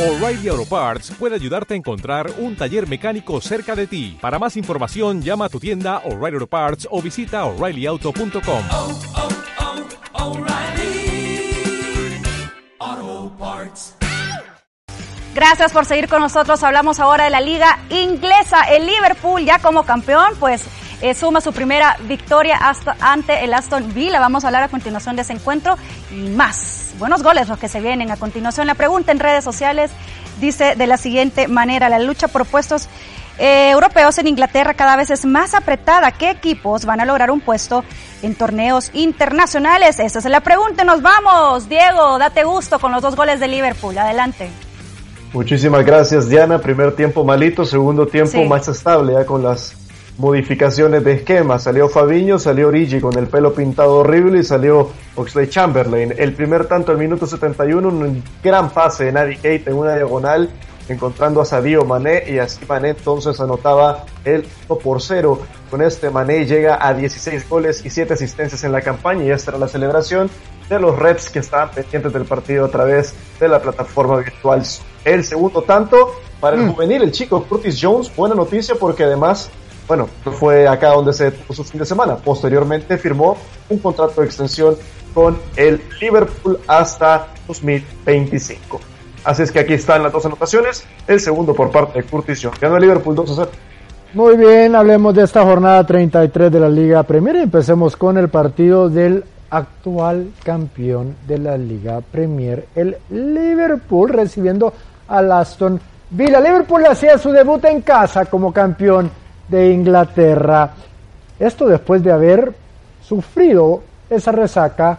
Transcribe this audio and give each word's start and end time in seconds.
O'Reilly 0.00 0.48
Auto 0.48 0.64
Parts 0.64 1.10
puede 1.18 1.34
ayudarte 1.34 1.74
a 1.74 1.76
encontrar 1.76 2.30
un 2.38 2.56
taller 2.56 2.88
mecánico 2.88 3.38
cerca 3.42 3.76
de 3.76 3.86
ti. 3.86 4.16
Para 4.18 4.38
más 4.38 4.56
información, 4.56 5.20
llama 5.20 5.44
a 5.44 5.48
tu 5.50 5.60
tienda 5.60 5.98
O'Reilly 6.06 6.36
Auto 6.36 6.46
Parts 6.46 6.88
o 6.90 7.02
visita 7.02 7.44
oreillyauto.com. 7.44 8.62
oh, 8.72 8.98
oh, 12.80 13.32
Parts. 13.38 13.94
Gracias 15.34 15.70
por 15.70 15.84
seguir 15.84 16.08
con 16.08 16.22
nosotros. 16.22 16.62
Hablamos 16.62 16.98
ahora 16.98 17.24
de 17.24 17.30
la 17.30 17.42
liga 17.42 17.78
inglesa. 17.90 18.62
El 18.70 18.86
Liverpool 18.86 19.44
ya 19.44 19.58
como 19.58 19.82
campeón, 19.82 20.32
pues 20.40 20.64
eh, 21.02 21.14
suma 21.14 21.42
su 21.42 21.52
primera 21.52 21.98
victoria 22.08 22.56
hasta, 22.56 22.96
ante 23.00 23.44
el 23.44 23.52
Aston 23.52 23.92
Villa. 23.92 24.18
Vamos 24.18 24.44
a 24.44 24.46
hablar 24.46 24.62
a 24.62 24.68
continuación 24.68 25.16
de 25.16 25.22
ese 25.22 25.34
encuentro 25.34 25.76
y 26.10 26.30
más. 26.30 26.89
Buenos 27.00 27.22
goles 27.22 27.48
los 27.48 27.58
que 27.58 27.66
se 27.66 27.80
vienen 27.80 28.10
a 28.10 28.18
continuación. 28.18 28.66
La 28.66 28.74
pregunta 28.74 29.10
en 29.10 29.18
redes 29.20 29.42
sociales 29.42 29.90
dice 30.38 30.76
de 30.76 30.86
la 30.86 30.98
siguiente 30.98 31.48
manera, 31.48 31.88
la 31.88 31.98
lucha 31.98 32.28
por 32.28 32.44
puestos 32.44 32.88
eh, 33.38 33.70
europeos 33.70 34.18
en 34.18 34.26
Inglaterra 34.26 34.74
cada 34.74 34.96
vez 34.96 35.08
es 35.08 35.24
más 35.24 35.54
apretada. 35.54 36.12
¿Qué 36.12 36.28
equipos 36.28 36.84
van 36.84 37.00
a 37.00 37.06
lograr 37.06 37.30
un 37.30 37.40
puesto 37.40 37.84
en 38.20 38.34
torneos 38.34 38.90
internacionales? 38.92 39.98
Esa 39.98 40.18
es 40.18 40.24
la 40.26 40.40
pregunta. 40.42 40.84
Nos 40.84 41.00
vamos. 41.00 41.70
Diego, 41.70 42.18
date 42.18 42.44
gusto 42.44 42.78
con 42.78 42.92
los 42.92 43.00
dos 43.00 43.16
goles 43.16 43.40
de 43.40 43.48
Liverpool. 43.48 43.96
Adelante. 43.96 44.50
Muchísimas 45.32 45.86
gracias, 45.86 46.28
Diana. 46.28 46.58
Primer 46.58 46.94
tiempo 46.94 47.24
malito, 47.24 47.64
segundo 47.64 48.06
tiempo 48.06 48.32
Sí. 48.32 48.44
más 48.44 48.68
estable, 48.68 49.14
ya 49.14 49.24
con 49.24 49.42
las 49.42 49.74
modificaciones 50.20 51.02
de 51.02 51.14
esquema. 51.14 51.58
Salió 51.58 51.88
Fabiño, 51.88 52.38
salió 52.38 52.68
Origi 52.68 53.00
con 53.00 53.18
el 53.18 53.26
pelo 53.26 53.54
pintado 53.54 53.96
horrible 53.96 54.40
y 54.40 54.44
salió 54.44 54.90
Oxley 55.16 55.48
Chamberlain. 55.48 56.14
El 56.16 56.34
primer 56.34 56.66
tanto 56.66 56.92
al 56.92 56.98
minuto 56.98 57.26
71, 57.26 57.88
un 57.88 58.22
gran 58.44 58.70
pase 58.70 59.06
de 59.06 59.12
Naby 59.12 59.38
Keita 59.38 59.70
en 59.70 59.76
una 59.78 59.96
diagonal, 59.96 60.50
encontrando 60.88 61.40
a 61.40 61.46
Sadio 61.46 61.86
Mané 61.86 62.24
y 62.28 62.38
así 62.38 62.60
Mané 62.68 62.90
entonces 62.90 63.40
anotaba 63.40 64.04
el 64.24 64.46
1 64.68 64.78
por 64.78 65.00
0. 65.00 65.40
Con 65.70 65.80
este 65.80 66.10
Mané 66.10 66.44
llega 66.44 66.86
a 66.86 66.92
16 66.92 67.48
goles 67.48 67.84
y 67.84 67.88
7 67.88 68.12
asistencias 68.12 68.62
en 68.62 68.72
la 68.72 68.82
campaña 68.82 69.24
y 69.24 69.30
esta 69.30 69.52
era 69.52 69.58
la 69.58 69.68
celebración 69.68 70.30
de 70.68 70.78
los 70.78 70.98
Reds 70.98 71.30
que 71.30 71.38
estaban 71.38 71.70
pendientes 71.70 72.12
del 72.12 72.24
partido 72.24 72.66
a 72.66 72.68
través 72.68 73.14
de 73.40 73.48
la 73.48 73.60
plataforma 73.60 74.18
virtual. 74.18 74.62
El 75.04 75.24
segundo 75.24 75.62
tanto 75.62 76.12
para 76.40 76.56
el 76.56 76.68
juvenil, 76.68 77.02
el 77.02 77.12
chico 77.12 77.42
Curtis 77.44 77.78
Jones, 77.80 78.14
buena 78.14 78.34
noticia 78.34 78.74
porque 78.74 79.04
además, 79.04 79.50
bueno, 79.90 80.08
fue 80.38 80.68
acá 80.68 80.90
donde 80.90 81.12
se 81.12 81.32
tuvo 81.32 81.52
su 81.52 81.64
fin 81.64 81.80
de 81.80 81.84
semana. 81.84 82.14
Posteriormente 82.14 82.96
firmó 82.96 83.36
un 83.68 83.78
contrato 83.78 84.20
de 84.20 84.28
extensión 84.28 84.76
con 85.12 85.36
el 85.56 85.82
Liverpool 86.00 86.60
hasta 86.68 87.26
2025. 87.48 88.80
Así 89.24 89.42
es 89.42 89.50
que 89.50 89.58
aquí 89.58 89.72
están 89.72 90.04
las 90.04 90.12
dos 90.12 90.24
anotaciones. 90.24 90.84
El 91.08 91.18
segundo 91.18 91.54
por 91.54 91.72
parte 91.72 92.00
de 92.00 92.06
Curtis. 92.06 92.46
Ganó 92.60 92.76
el 92.76 92.82
Liverpool 92.82 93.16
2 93.16 93.30
a 93.32 93.34
0. 93.34 93.50
Muy 94.14 94.36
bien, 94.36 94.76
hablemos 94.76 95.12
de 95.12 95.24
esta 95.24 95.42
jornada 95.42 95.84
33 95.84 96.52
de 96.52 96.60
la 96.60 96.68
Liga 96.68 97.02
Premier 97.02 97.34
empecemos 97.34 97.96
con 97.96 98.16
el 98.16 98.28
partido 98.28 98.88
del 98.88 99.24
actual 99.50 100.30
campeón 100.44 101.16
de 101.26 101.38
la 101.38 101.58
Liga 101.58 102.00
Premier, 102.00 102.68
el 102.76 102.96
Liverpool, 103.10 104.10
recibiendo 104.10 104.72
al 105.08 105.32
Aston 105.32 105.80
Villa. 106.10 106.40
Liverpool 106.40 106.86
hacía 106.86 107.18
su 107.18 107.32
debut 107.32 107.64
en 107.64 107.80
casa 107.80 108.26
como 108.26 108.52
campeón 108.52 109.10
de 109.50 109.72
Inglaterra. 109.72 110.70
Esto 111.38 111.66
después 111.66 112.02
de 112.02 112.12
haber 112.12 112.54
sufrido 113.02 113.82
esa 114.08 114.32
resaca 114.32 114.98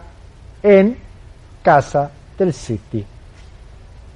en 0.62 0.96
casa 1.62 2.10
del 2.38 2.52
City. 2.52 3.04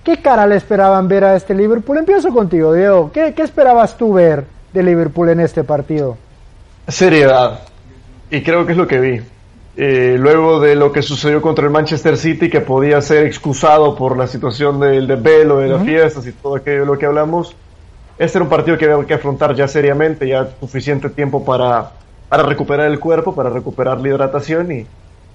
¿Qué 0.04 0.18
cara 0.18 0.46
le 0.46 0.56
esperaban 0.56 1.08
ver 1.08 1.24
a 1.24 1.36
este 1.36 1.54
Liverpool? 1.54 1.98
Empiezo 1.98 2.32
contigo, 2.32 2.72
Diego. 2.72 3.10
¿Qué, 3.12 3.34
qué 3.34 3.42
esperabas 3.42 3.96
tú 3.96 4.12
ver 4.12 4.44
de 4.72 4.82
Liverpool 4.82 5.30
en 5.30 5.40
este 5.40 5.64
partido? 5.64 6.16
Seriedad. 6.86 7.60
Y 8.30 8.42
creo 8.42 8.64
que 8.66 8.72
es 8.72 8.78
lo 8.78 8.86
que 8.86 9.00
vi. 9.00 9.20
Eh, 9.78 10.16
luego 10.19 10.58
de 10.58 10.75
lo 10.75 10.91
que 10.91 11.02
sucedió 11.02 11.42
contra 11.42 11.66
el 11.66 11.70
Manchester 11.70 12.16
City, 12.16 12.48
que 12.48 12.60
podía 12.60 13.00
ser 13.02 13.26
excusado 13.26 13.94
por 13.94 14.16
la 14.16 14.26
situación 14.26 14.80
del 14.80 15.06
desvelo, 15.06 15.58
de 15.58 15.69
las 15.69 15.82
fiestas 15.82 16.26
y 16.26 16.32
todo 16.32 16.56
aquello 16.56 16.80
de 16.80 16.86
lo 16.86 16.98
que 16.98 17.04
hablamos, 17.04 17.54
este 18.19 18.38
era 18.38 18.44
un 18.44 18.50
partido 18.50 18.78
que 18.78 18.91
había 18.91 19.06
que 19.06 19.15
afrontar 19.15 19.54
ya 19.54 19.69
seriamente, 19.69 20.28
ya 20.28 20.49
suficiente 20.60 21.10
tiempo 21.10 21.44
para, 21.44 21.91
para 22.28 22.43
recuperar 22.43 22.87
el 22.91 22.99
cuerpo, 22.99 23.34
para 23.34 23.50
recuperar 23.50 24.00
la 24.00 24.09
hidratación 24.09 24.72
y, 24.72 24.87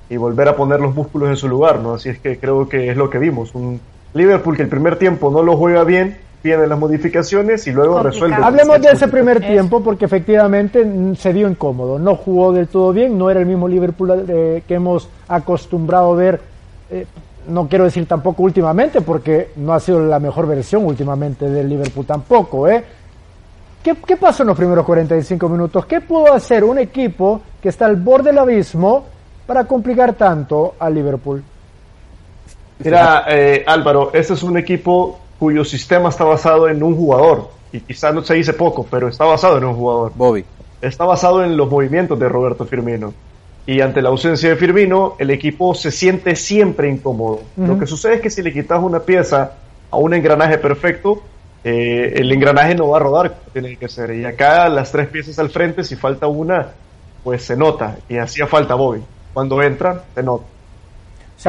y 0.09 0.17
volver 0.17 0.47
a 0.49 0.55
poner 0.55 0.79
los 0.79 0.93
músculos 0.93 1.29
en 1.29 1.37
su 1.37 1.47
lugar, 1.47 1.79
¿no? 1.79 1.93
Así 1.93 2.09
es 2.09 2.19
que 2.19 2.37
creo 2.37 2.67
que 2.67 2.89
es 2.89 2.97
lo 2.97 3.09
que 3.09 3.17
vimos. 3.19 3.55
Un 3.55 3.79
Liverpool 4.13 4.57
que 4.57 4.63
el 4.63 4.69
primer 4.69 4.97
tiempo 4.97 5.31
no 5.31 5.41
lo 5.41 5.55
juega 5.55 5.83
bien, 5.83 6.17
vienen 6.43 6.69
las 6.69 6.79
modificaciones 6.79 7.67
y 7.67 7.71
luego 7.71 7.93
Complicado. 7.93 8.27
resuelve. 8.27 8.45
Hablemos 8.45 8.81
de 8.81 8.89
ese 8.89 9.07
primer 9.07 9.39
tiempo 9.39 9.81
porque 9.83 10.05
efectivamente 10.05 10.85
se 11.15 11.33
vio 11.33 11.47
incómodo, 11.47 11.99
no 11.99 12.15
jugó 12.15 12.51
del 12.51 12.67
todo 12.67 12.91
bien, 12.93 13.17
no 13.17 13.29
era 13.29 13.39
el 13.39 13.45
mismo 13.45 13.67
Liverpool 13.67 14.25
eh, 14.27 14.63
que 14.67 14.73
hemos 14.73 15.07
acostumbrado 15.27 16.13
a 16.13 16.15
ver, 16.15 16.41
eh, 16.89 17.05
no 17.47 17.67
quiero 17.67 17.85
decir 17.85 18.07
tampoco 18.07 18.43
últimamente 18.43 19.01
porque 19.01 19.51
no 19.57 19.73
ha 19.73 19.79
sido 19.79 19.99
la 19.99 20.19
mejor 20.19 20.47
versión 20.47 20.85
últimamente 20.85 21.49
del 21.49 21.69
Liverpool 21.69 22.05
tampoco. 22.05 22.67
¿eh? 22.67 22.83
¿Qué, 23.83 23.95
qué 24.05 24.17
pasó 24.17 24.43
en 24.43 24.47
los 24.47 24.57
primeros 24.57 24.85
45 24.85 25.49
minutos? 25.49 25.85
¿Qué 25.85 26.01
pudo 26.01 26.33
hacer 26.33 26.63
un 26.63 26.79
equipo 26.79 27.41
que 27.61 27.69
está 27.69 27.85
al 27.85 27.95
borde 27.95 28.29
del 28.29 28.37
abismo 28.37 29.05
para 29.45 29.65
complicar 29.65 30.13
tanto 30.13 30.75
al 30.79 30.93
Liverpool? 30.93 31.43
Mira, 32.79 33.25
eh, 33.27 33.63
Álvaro, 33.65 34.11
este 34.13 34.33
es 34.33 34.43
un 34.43 34.57
equipo 34.57 35.19
cuyo 35.39 35.63
sistema 35.63 36.09
está 36.09 36.23
basado 36.23 36.67
en 36.67 36.81
un 36.83 36.95
jugador. 36.95 37.49
Y 37.71 37.79
quizás 37.81 38.13
no 38.13 38.21
se 38.21 38.35
dice 38.35 38.53
poco, 38.53 38.85
pero 38.89 39.07
está 39.07 39.25
basado 39.25 39.57
en 39.57 39.65
un 39.65 39.75
jugador. 39.75 40.11
Bobby. 40.15 40.45
Está 40.81 41.05
basado 41.05 41.43
en 41.43 41.55
los 41.55 41.69
movimientos 41.69 42.19
de 42.19 42.27
Roberto 42.27 42.65
Firmino. 42.65 43.13
Y 43.65 43.81
ante 43.81 44.01
la 44.01 44.09
ausencia 44.09 44.49
de 44.49 44.55
Firmino, 44.55 45.15
el 45.19 45.29
equipo 45.29 45.75
se 45.75 45.91
siente 45.91 46.35
siempre 46.35 46.89
incómodo. 46.89 47.41
Lo 47.57 47.77
que 47.77 47.85
sucede 47.85 48.15
es 48.15 48.21
que 48.21 48.29
si 48.29 48.41
le 48.41 48.51
quitas 48.51 48.81
una 48.81 49.01
pieza 49.01 49.53
a 49.91 49.97
un 49.97 50.13
engranaje 50.13 50.57
perfecto, 50.57 51.21
eh, 51.63 52.13
el 52.15 52.31
engranaje 52.31 52.73
no 52.73 52.89
va 52.89 52.97
a 52.97 53.01
rodar 53.01 53.29
como 53.29 53.51
tiene 53.53 53.75
que 53.77 53.87
ser. 53.87 54.15
Y 54.15 54.25
acá 54.25 54.67
las 54.67 54.91
tres 54.91 55.07
piezas 55.09 55.37
al 55.37 55.49
frente, 55.49 55.83
si 55.83 55.95
falta 55.95 56.27
una, 56.27 56.69
pues 57.23 57.43
se 57.43 57.55
nota. 57.55 57.97
Y 58.09 58.17
hacía 58.17 58.47
falta 58.47 58.73
Bobby. 58.73 59.03
Cuando 59.33 59.61
entra, 59.61 60.05
se 60.15 60.23
nota. 60.23 60.45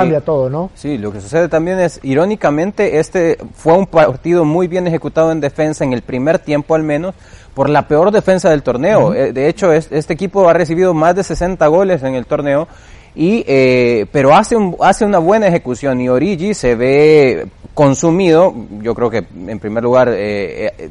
Cambia 0.01 0.21
todo, 0.21 0.49
¿no? 0.51 0.71
Sí, 0.75 0.99
lo 0.99 1.13
que 1.13 1.21
sucede 1.21 1.49
también 1.49 1.79
es, 1.81 2.01
irónicamente, 2.03 2.99
este 2.99 3.39
fue 3.55 3.75
un 3.75 3.87
partido 3.87 4.45
muy 4.45 4.67
bien 4.69 4.87
ejecutado 4.87 5.33
en 5.33 5.41
defensa 5.41 5.85
en 5.85 5.93
el 5.93 6.03
primer 6.03 6.39
tiempo 6.39 6.75
al 6.75 6.83
menos, 6.83 7.15
por 7.55 7.69
la 7.69 7.87
peor 7.87 8.11
defensa 8.11 8.49
del 8.51 8.63
torneo. 8.63 9.13
Eh, 9.15 9.33
De 9.33 9.49
hecho, 9.49 9.73
es- 9.73 9.89
este 9.91 10.15
equipo 10.15 10.49
ha 10.49 10.53
recibido 10.55 10.95
más 10.95 11.15
de 11.15 11.23
60 11.25 11.67
goles 11.67 12.03
en 12.03 12.15
el 12.15 12.25
torneo, 12.27 12.67
y, 13.15 13.45
eh, 13.47 14.07
pero 14.11 14.35
hace, 14.35 14.57
un, 14.57 14.77
hace 14.81 15.05
una 15.05 15.19
buena 15.19 15.47
ejecución 15.49 16.01
y 16.01 16.09
Origi 16.09 16.55
se 16.55 16.75
ve 16.75 17.47
consumido, 17.75 18.55
yo 18.81 18.95
creo 18.95 19.11
que 19.11 19.25
en 19.47 19.59
primer 19.59 19.83
lugar... 19.83 20.09
eh, 20.09 20.73
eh, 20.79 20.91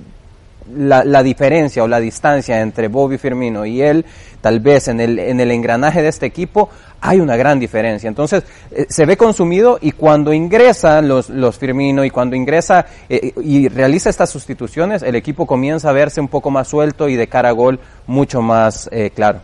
la, 0.78 1.03
la 1.03 1.22
diferencia 1.22 1.83
o 1.83 1.88
la 1.88 2.00
distancia 2.00 2.62
entre 2.62 2.88
Bobby 2.88 3.18
Firmino 3.18 3.66
y 3.66 3.81
él, 3.81 4.06
tal 4.41 4.59
vez 4.59 4.88
en 4.88 5.00
el, 5.00 5.19
en 5.19 5.40
el 5.40 5.52
engranaje 5.52 6.02
de 6.02 6.09
este 6.09 6.25
equipo, 6.25 6.69
hay 7.00 7.19
una 7.19 7.35
gran 7.35 7.59
diferencia. 7.59 8.07
Entonces, 8.07 8.44
eh, 8.72 8.85
se 8.90 9.06
ve 9.06 9.18
consumido 9.18 9.78
y 9.81 9.91
cuando 9.91 10.34
ingresan 10.34 11.07
los, 11.07 11.29
los 11.29 11.57
Firmino 11.57 12.03
y 12.03 12.09
cuando 12.09 12.35
ingresa 12.35 12.85
eh, 13.09 13.34
y 13.41 13.68
realiza 13.68 14.09
estas 14.09 14.30
sustituciones, 14.30 15.01
el 15.03 15.16
equipo 15.16 15.46
comienza 15.46 15.90
a 15.90 15.94
verse 15.94 16.22
un 16.22 16.28
poco 16.28 16.51
más 16.51 16.68
suelto 16.68 17.07
y 17.07 17.16
de 17.16 17.28
cara 17.28 17.50
a 17.50 17.53
gol 17.53 17.80
mucho 18.07 18.41
más 18.41 18.90
eh, 18.91 19.12
claro. 19.13 19.40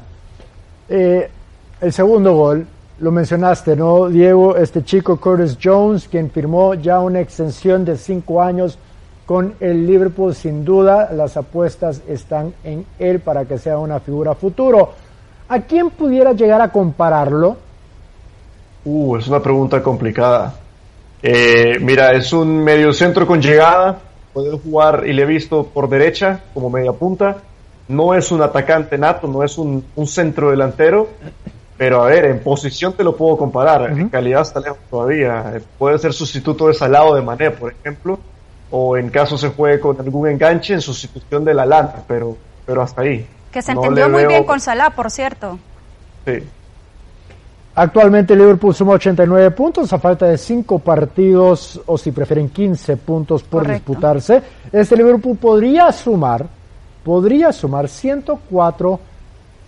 Eh, 0.89 1.29
el 1.81 1.93
segundo 1.93 2.33
gol, 2.33 2.65
lo 2.99 3.11
mencionaste, 3.11 3.75
¿no, 3.75 4.07
Diego? 4.07 4.55
Este 4.55 4.83
chico 4.83 5.19
Curtis 5.19 5.57
Jones, 5.61 6.07
quien 6.07 6.31
firmó 6.31 6.73
ya 6.73 6.99
una 6.99 7.19
extensión 7.19 7.85
de 7.85 7.97
cinco 7.97 8.41
años 8.41 8.79
con 9.27 9.55
el 9.59 9.85
Liverpool, 9.85 10.33
sin 10.33 10.63
duda 10.63 11.09
las 11.11 11.35
apuestas 11.35 12.01
están 12.07 12.53
en 12.63 12.85
él 12.97 13.19
para 13.19 13.43
que 13.43 13.57
sea 13.57 13.77
una 13.77 13.99
figura 13.99 14.33
futuro. 14.35 14.93
¿A 15.49 15.59
quién 15.59 15.89
pudiera 15.89 16.31
llegar 16.31 16.61
a 16.61 16.71
compararlo? 16.71 17.57
Uh, 18.85 19.17
es 19.17 19.27
una 19.27 19.41
pregunta 19.41 19.83
complicada. 19.83 20.55
Eh, 21.21 21.77
mira, 21.81 22.13
es 22.13 22.31
un 22.31 22.63
mediocentro 22.63 23.27
con 23.27 23.41
llegada. 23.41 23.99
Puede 24.31 24.57
jugar, 24.57 25.03
y 25.05 25.11
le 25.11 25.23
he 25.23 25.25
visto 25.25 25.65
por 25.65 25.89
derecha 25.89 26.39
como 26.53 26.69
media 26.69 26.93
punta. 26.93 27.35
No 27.89 28.13
es 28.13 28.31
un 28.31 28.41
atacante 28.41 28.97
nato, 28.97 29.27
no 29.27 29.43
es 29.43 29.57
un, 29.57 29.83
un 29.93 30.07
centro 30.07 30.51
delantero. 30.51 31.09
Pero 31.77 32.01
a 32.01 32.07
ver, 32.07 32.25
en 32.25 32.39
posición 32.39 32.93
te 32.93 33.03
lo 33.03 33.13
puedo 33.13 33.35
comparar. 33.35 33.91
En 33.91 34.07
calidad 34.07 34.43
está 34.43 34.61
lejos 34.61 34.79
todavía. 34.89 35.59
Puede 35.77 35.97
ser 35.99 36.13
sustituto 36.13 36.69
de 36.69 36.73
Salado 36.73 37.13
de 37.13 37.21
Mané, 37.21 37.51
por 37.51 37.73
ejemplo. 37.73 38.19
O 38.71 38.97
en 38.97 39.09
caso 39.09 39.37
se 39.37 39.49
juegue 39.49 39.79
con 39.79 39.99
algún 39.99 40.27
enganche 40.27 40.73
en 40.73 40.81
sustitución 40.81 41.45
de 41.45 41.53
la 41.53 41.65
lana. 41.65 41.95
Pero, 42.07 42.35
pero 42.65 42.81
hasta 42.81 43.01
ahí. 43.01 43.25
Que 43.51 43.61
se 43.61 43.73
No 43.73 43.81
entendió 43.81 44.09
muy 44.09 44.21
veo- 44.21 44.29
bien 44.29 44.43
con 44.43 44.59
Salah, 44.59 44.89
por 44.89 45.09
cierto. 45.09 45.57
Sí. 46.25 46.43
Actualmente 47.75 48.35
Liverpool 48.35 48.73
suma 48.73 48.93
89 48.93 49.51
puntos 49.51 49.93
a 49.93 49.99
falta 49.99 50.25
de 50.25 50.37
5 50.37 50.79
partidos 50.79 51.79
o 51.85 51.95
si 51.97 52.11
prefieren 52.11 52.49
15 52.49 52.97
puntos 52.97 53.43
por 53.43 53.61
Correcto. 53.63 53.91
disputarse. 53.91 54.41
Este 54.71 54.97
Liverpool 54.97 55.37
podría 55.37 55.91
sumar, 55.91 56.43
podría 57.03 57.51
sumar 57.53 57.87
104 57.87 58.99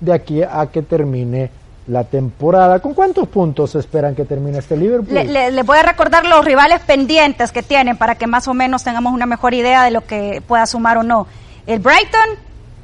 de 0.02 0.12
aquí 0.14 0.42
a 0.42 0.66
que 0.72 0.82
termine 0.82 1.52
la 1.88 2.04
temporada. 2.04 2.80
¿Con 2.80 2.94
cuántos 2.94 3.28
puntos 3.28 3.74
esperan 3.76 4.14
que 4.16 4.26
termine 4.26 4.60
este 4.60 4.78
Liverpool? 4.78 5.14
Le- 5.14 5.26
le- 5.26 5.52
les 5.52 5.66
voy 5.66 5.78
a 5.78 5.84
recordar 5.84 6.26
los 6.26 6.46
rivales 6.46 6.80
pendientes 6.82 7.52
que 7.52 7.64
tienen 7.64 7.98
para 7.98 8.16
que 8.16 8.28
más 8.28 8.48
o 8.48 8.54
menos 8.54 8.84
tengamos 8.84 9.14
una 9.14 9.26
mejor 9.26 9.54
idea 9.54 9.84
de 9.84 9.92
lo 9.92 10.02
que 10.06 10.42
pueda 10.48 10.66
sumar 10.66 10.98
o 10.98 11.04
no. 11.04 11.26
El 11.66 11.80
Brighton, 11.80 12.30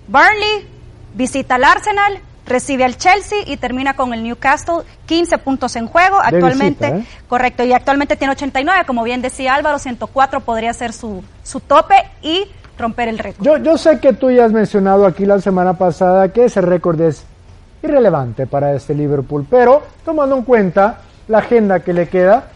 Burnley, 0.07 0.67
visita 1.13 1.55
al 1.55 1.63
Arsenal, 1.63 2.19
recibe 2.45 2.83
al 2.83 2.97
Chelsea 2.97 3.39
y 3.45 3.57
termina 3.57 3.95
con 3.95 4.13
el 4.13 4.23
Newcastle, 4.23 4.83
15 5.05 5.37
puntos 5.39 5.75
en 5.75 5.87
juego. 5.87 6.17
Actualmente, 6.21 6.91
visita, 6.91 7.09
¿eh? 7.11 7.23
correcto, 7.27 7.63
y 7.63 7.73
actualmente 7.73 8.15
tiene 8.15 8.33
89, 8.33 8.83
como 8.85 9.03
bien 9.03 9.21
decía 9.21 9.55
Álvaro, 9.55 9.79
104 9.79 10.41
podría 10.41 10.73
ser 10.73 10.93
su, 10.93 11.23
su 11.43 11.59
tope 11.59 11.95
y 12.21 12.45
romper 12.77 13.07
el 13.09 13.17
récord. 13.19 13.45
Yo, 13.45 13.57
yo 13.57 13.77
sé 13.77 13.99
que 13.99 14.13
tú 14.13 14.29
ya 14.31 14.45
has 14.45 14.51
mencionado 14.51 15.05
aquí 15.05 15.25
la 15.25 15.39
semana 15.39 15.73
pasada 15.73 16.29
que 16.33 16.45
ese 16.45 16.61
récord 16.61 16.99
es 17.01 17.23
irrelevante 17.83 18.47
para 18.47 18.73
este 18.73 18.93
Liverpool, 18.93 19.45
pero 19.49 19.83
tomando 20.03 20.35
en 20.37 20.43
cuenta 20.43 20.99
la 21.27 21.39
agenda 21.39 21.79
que 21.79 21.93
le 21.93 22.07
queda, 22.07 22.47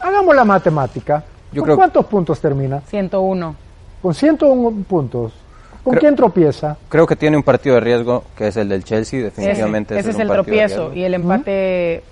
hagamos 0.00 0.34
la 0.34 0.44
matemática. 0.44 1.24
Yo 1.52 1.62
¿Con 1.62 1.64
creo- 1.66 1.76
cuántos 1.76 2.06
puntos 2.06 2.40
termina? 2.40 2.80
101. 2.86 3.56
Con 4.02 4.14
101 4.14 4.84
puntos. 4.88 5.32
¿Con 5.82 5.92
Creo- 5.92 6.00
quién 6.00 6.16
tropieza? 6.16 6.76
Creo 6.88 7.06
que 7.06 7.14
tiene 7.16 7.36
un 7.36 7.42
partido 7.44 7.76
de 7.76 7.80
riesgo, 7.80 8.24
que 8.36 8.48
es 8.48 8.56
el 8.56 8.68
del 8.68 8.82
Chelsea, 8.84 9.22
definitivamente. 9.22 9.96
ese 9.98 10.10
es 10.10 10.18
el 10.18 10.28
tropiezo 10.28 10.92
y 10.92 11.04
el 11.04 11.14
empate. 11.14 12.02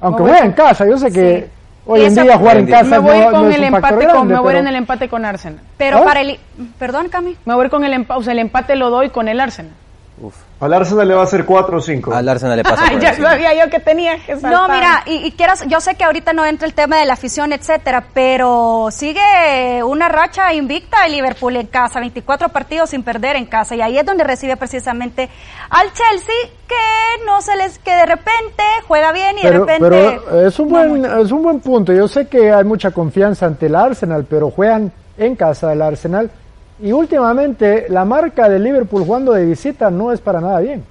Aunque 0.00 0.22
juega 0.22 0.38
en 0.44 0.52
casa, 0.52 0.86
yo 0.86 0.96
sé 0.98 1.10
que 1.10 1.40
Sí. 1.40 1.50
hoy 1.86 2.04
en 2.04 2.14
día 2.14 2.38
jugar 2.38 2.58
en 2.58 2.66
casa 2.66 2.84
Me 2.90 2.98
voy 2.98 3.18
no, 3.18 3.24
con 3.30 3.32
no 3.32 3.48
es 3.48 3.54
el 3.56 3.60
un 3.62 3.66
empate 3.74 4.06
con, 4.06 4.28
me 4.28 4.38
voy 4.38 4.46
pero- 4.48 4.58
en 4.60 4.66
el 4.68 4.76
empate 4.76 5.08
con 5.08 5.24
Arsenal. 5.24 5.60
Pero 5.76 5.98
¿Ah? 5.98 6.04
para 6.04 6.20
el... 6.20 6.38
Perdón, 6.78 7.08
Cami. 7.08 7.36
Me 7.44 7.54
voy 7.54 7.68
con 7.70 7.82
el 7.84 7.92
empate, 7.92 8.20
o 8.20 8.22
sea, 8.22 8.32
el 8.32 8.38
empate 8.38 8.76
lo 8.76 8.90
doy 8.90 9.10
con 9.10 9.26
el 9.28 9.40
Arsenal. 9.40 9.72
Uf, 10.20 10.36
Al 10.64 10.72
Arsenal 10.72 11.06
le 11.06 11.14
va 11.14 11.20
a 11.20 11.24
hacer 11.24 11.44
4 11.44 11.76
o 11.76 11.80
5. 11.80 12.14
al 12.14 12.28
Arsenal 12.28 12.56
le 12.56 12.62
pasa 12.64 12.84
Ay, 12.88 12.98
ya 13.00 13.14
sabía 13.14 13.54
yo 13.54 13.70
que 13.70 13.80
tenía 13.80 14.16
que 14.18 14.32
saltar. 14.32 14.52
No, 14.52 14.68
mira, 14.68 15.02
y, 15.06 15.26
y 15.26 15.32
quieras, 15.32 15.64
yo 15.68 15.80
sé 15.80 15.94
que 15.94 16.04
ahorita 16.04 16.32
no 16.32 16.44
entra 16.46 16.66
el 16.66 16.74
tema 16.74 16.98
de 16.98 17.04
la 17.04 17.12
afición, 17.14 17.52
etcétera, 17.52 18.04
pero 18.14 18.88
sigue 18.90 19.82
una 19.84 20.08
racha 20.08 20.52
invicta 20.54 21.02
de 21.02 21.10
Liverpool 21.10 21.56
en 21.56 21.66
casa, 21.66 22.00
24 22.00 22.48
partidos 22.48 22.90
sin 22.90 23.02
perder 23.02 23.36
en 23.36 23.46
casa, 23.46 23.76
y 23.76 23.82
ahí 23.82 23.98
es 23.98 24.06
donde 24.06 24.24
recibe 24.24 24.56
precisamente 24.56 25.28
al 25.70 25.88
Chelsea, 25.92 26.34
que 26.66 27.24
no 27.26 27.42
se 27.42 27.56
les, 27.56 27.78
que 27.78 27.92
de 27.92 28.06
repente 28.06 28.62
juega 28.88 29.12
bien 29.12 29.36
y 29.38 29.42
de 29.42 29.50
repente. 29.50 29.80
pero 29.80 30.46
es 30.46 30.58
un 30.58 30.68
buen 30.68 31.04
es 31.04 31.30
un 31.30 31.42
buen 31.42 31.60
punto. 31.60 31.92
Yo 31.92 32.08
sé 32.08 32.26
que 32.26 32.52
hay 32.52 32.64
mucha 32.64 32.90
confianza 32.90 33.46
ante 33.46 33.66
el 33.66 33.74
Arsenal, 33.74 34.26
pero 34.28 34.50
juegan 34.50 34.92
en 35.18 35.36
casa 35.36 35.68
del 35.68 35.82
Arsenal 35.82 36.30
y 36.82 36.92
últimamente 36.92 37.86
la 37.88 38.04
marca 38.04 38.48
de 38.48 38.58
Liverpool 38.58 39.04
jugando 39.04 39.32
de 39.32 39.44
visita 39.44 39.90
no 39.90 40.12
es 40.12 40.20
para 40.20 40.40
nada 40.40 40.60
bien. 40.60 40.82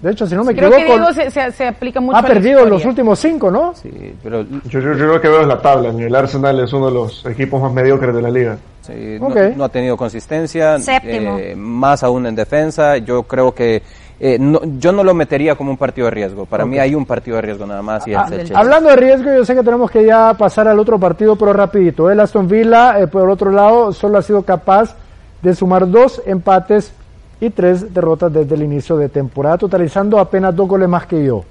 De 0.00 0.12
hecho, 0.12 0.28
si 0.28 0.34
no 0.36 0.44
me 0.44 0.54
Creo 0.54 0.70
que 0.70 0.82
equivoco, 0.82 1.10
Diego 1.12 1.12
se, 1.12 1.30
se, 1.32 1.50
se 1.50 1.66
aplica 1.66 2.00
mucho 2.00 2.16
ha 2.16 2.22
perdido 2.22 2.64
los 2.64 2.84
últimos 2.84 3.18
cinco, 3.18 3.50
¿no? 3.50 3.74
Sí, 3.74 4.14
pero 4.22 4.42
Yo, 4.42 4.78
yo, 4.78 4.92
yo 4.94 5.06
lo 5.06 5.20
que 5.20 5.26
veo 5.26 5.40
es 5.42 5.48
la 5.48 5.60
tabla. 5.60 5.88
El 5.90 6.14
Arsenal 6.14 6.60
es 6.60 6.72
uno 6.72 6.86
de 6.86 6.92
los 6.94 7.26
equipos 7.26 7.60
más 7.60 7.72
mediocres 7.72 8.14
de 8.14 8.22
la 8.22 8.30
liga. 8.30 8.58
Sí, 8.82 9.18
no- 9.20 9.28
no, 9.56 9.64
ha 9.64 9.68
tenido 9.68 9.96
consistencia, 9.96 10.78
Séptimo. 10.78 11.36
eh, 11.38 11.56
más 11.56 12.04
aún 12.04 12.26
en 12.26 12.36
defensa. 12.36 12.96
Yo 12.98 13.24
creo 13.24 13.52
que 13.52 13.82
eh, 14.20 14.36
no- 14.38 14.60
yo 14.78 14.90
no 14.92 15.04
lo 15.04 15.14
metería 15.14 15.54
como 15.54 15.70
un 15.70 15.76
partido 15.76 16.06
de 16.06 16.10
riesgo. 16.12 16.44
Para 16.46 16.64
mí 16.66 16.78
hay 16.78 16.94
un 16.94 17.06
partido 17.06 17.36
de 17.36 17.42
riesgo 17.42 17.66
nada 17.66 17.82
más 17.82 18.06
y 18.06 18.12
es 18.12 18.16
Ah, 18.18 18.26
el 18.30 18.56
hablando 18.56 18.88
de 18.90 18.96
riesgo, 18.96 19.32
yo 19.32 19.44
sé 19.44 19.54
que 19.54 19.62
tenemos 19.62 19.90
que 19.90 20.04
ya 20.04 20.34
pasar 20.34 20.66
al 20.68 20.78
otro 20.78 20.98
partido, 20.98 21.36
pero 21.36 21.52
rapidito. 21.52 22.10
El 22.10 22.18
Aston 22.20 22.48
Villa, 22.48 22.98
eh, 23.00 23.06
por 23.06 23.28
otro 23.30 23.50
lado, 23.50 23.92
solo 23.92 24.18
ha 24.18 24.22
sido 24.22 24.42
capaz 24.42 24.94
de 25.40 25.54
sumar 25.54 25.88
dos 25.88 26.20
empates 26.26 26.92
y 27.40 27.50
tres 27.50 27.94
derrotas 27.94 28.32
desde 28.32 28.56
el 28.56 28.62
inicio 28.64 28.96
de 28.96 29.08
temporada, 29.08 29.56
totalizando 29.58 30.18
apenas 30.18 30.54
dos 30.56 30.66
goles 30.66 30.88
más 30.88 31.06
que 31.06 31.24
yo. 31.24 31.44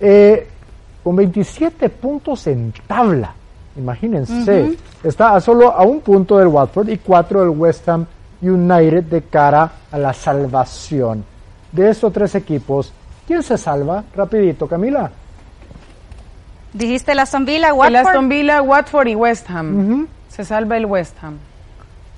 Eh, 0.00 0.46
con 1.02 1.16
27 1.16 1.88
puntos 1.88 2.46
en 2.48 2.72
tabla, 2.86 3.32
imagínense. 3.76 4.76
Está 5.02 5.34
a 5.36 5.40
solo 5.40 5.70
a 5.70 5.82
un 5.84 6.00
punto 6.00 6.36
del 6.38 6.48
Watford 6.48 6.88
y 6.90 6.98
cuatro 6.98 7.40
del 7.40 7.50
West 7.50 7.88
Ham 7.88 8.04
United 8.42 9.04
de 9.04 9.22
cara 9.22 9.70
a 9.90 9.96
la 9.98 10.12
salvación. 10.12 11.24
De 11.72 11.90
estos 11.90 12.12
tres 12.12 12.34
equipos, 12.34 12.92
¿quién 13.26 13.42
se 13.42 13.58
salva? 13.58 14.04
Rapidito, 14.14 14.66
Camila. 14.66 15.10
Dijiste 16.72 17.12
el 17.12 17.18
Aston 17.18 17.44
Villa, 17.44 17.68
El 17.68 17.74
Watford. 17.74 17.96
Aston 18.06 18.28
Villa, 18.28 18.62
Watford 18.62 19.06
y 19.08 19.14
West 19.14 19.50
Ham. 19.50 20.06
Se 20.28 20.44
salva 20.44 20.76
el 20.76 20.86
West 20.86 21.16
Ham. 21.22 21.36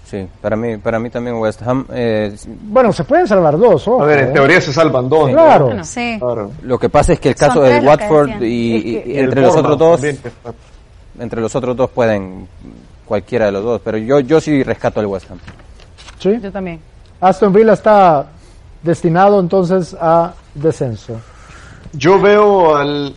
Sí, 0.07 0.27
para 0.41 0.57
mí, 0.57 0.77
para 0.77 0.99
mí 0.99 1.09
también 1.09 1.37
West 1.37 1.63
Ham. 1.63 1.87
eh, 1.93 2.37
Bueno, 2.63 2.93
se 2.93 3.05
pueden 3.05 3.29
salvar 3.29 3.57
dos, 3.57 3.87
ojo, 3.87 4.03
A 4.03 4.07
ver, 4.07 4.19
en 4.25 4.29
¿eh? 4.31 4.33
teoría 4.33 4.61
se 4.61 4.73
salvan 4.73 5.09
dos. 5.09 5.31
Claro. 5.31 5.67
Bueno. 5.67 5.85
Sí. 5.85 6.17
Claro. 6.19 6.51
lo 6.63 6.79
que 6.81 6.89
pasa 6.89 7.13
es 7.13 7.21
que 7.21 7.29
el 7.29 7.37
caso 7.37 7.63
del 7.63 7.85
Watford 7.87 8.43
y, 8.43 8.77
Es 8.77 8.83
que- 8.83 9.11
y 9.11 9.13
Y 9.13 9.19
el 9.19 9.25
entre 9.27 9.41
los 9.43 9.55
otros 9.57 9.79
dos, 9.79 10.01
también, 10.01 10.19
entre 11.21 11.41
los 11.41 11.55
otros 11.55 11.77
dos 11.77 11.91
pueden 11.91 12.49
cualquiera 13.07 13.47
de 13.47 13.53
los 13.53 13.63
dos, 13.63 13.81
pero 13.85 13.99
yo 13.99 14.19
yo 14.21 14.41
sí 14.41 14.63
rescato 14.65 14.99
al 14.99 15.07
West 15.07 15.31
Ham. 15.31 15.39
Sí. 16.19 16.39
Yo 16.43 16.51
también. 16.51 16.81
Aston 17.21 17.53
Villa 17.53 17.75
está 17.75 18.27
destinado 18.83 19.41
entonces 19.41 19.97
a 20.01 20.35
descenso. 20.55 21.21
Yo 21.93 22.21
veo 22.21 22.77
al 22.77 23.15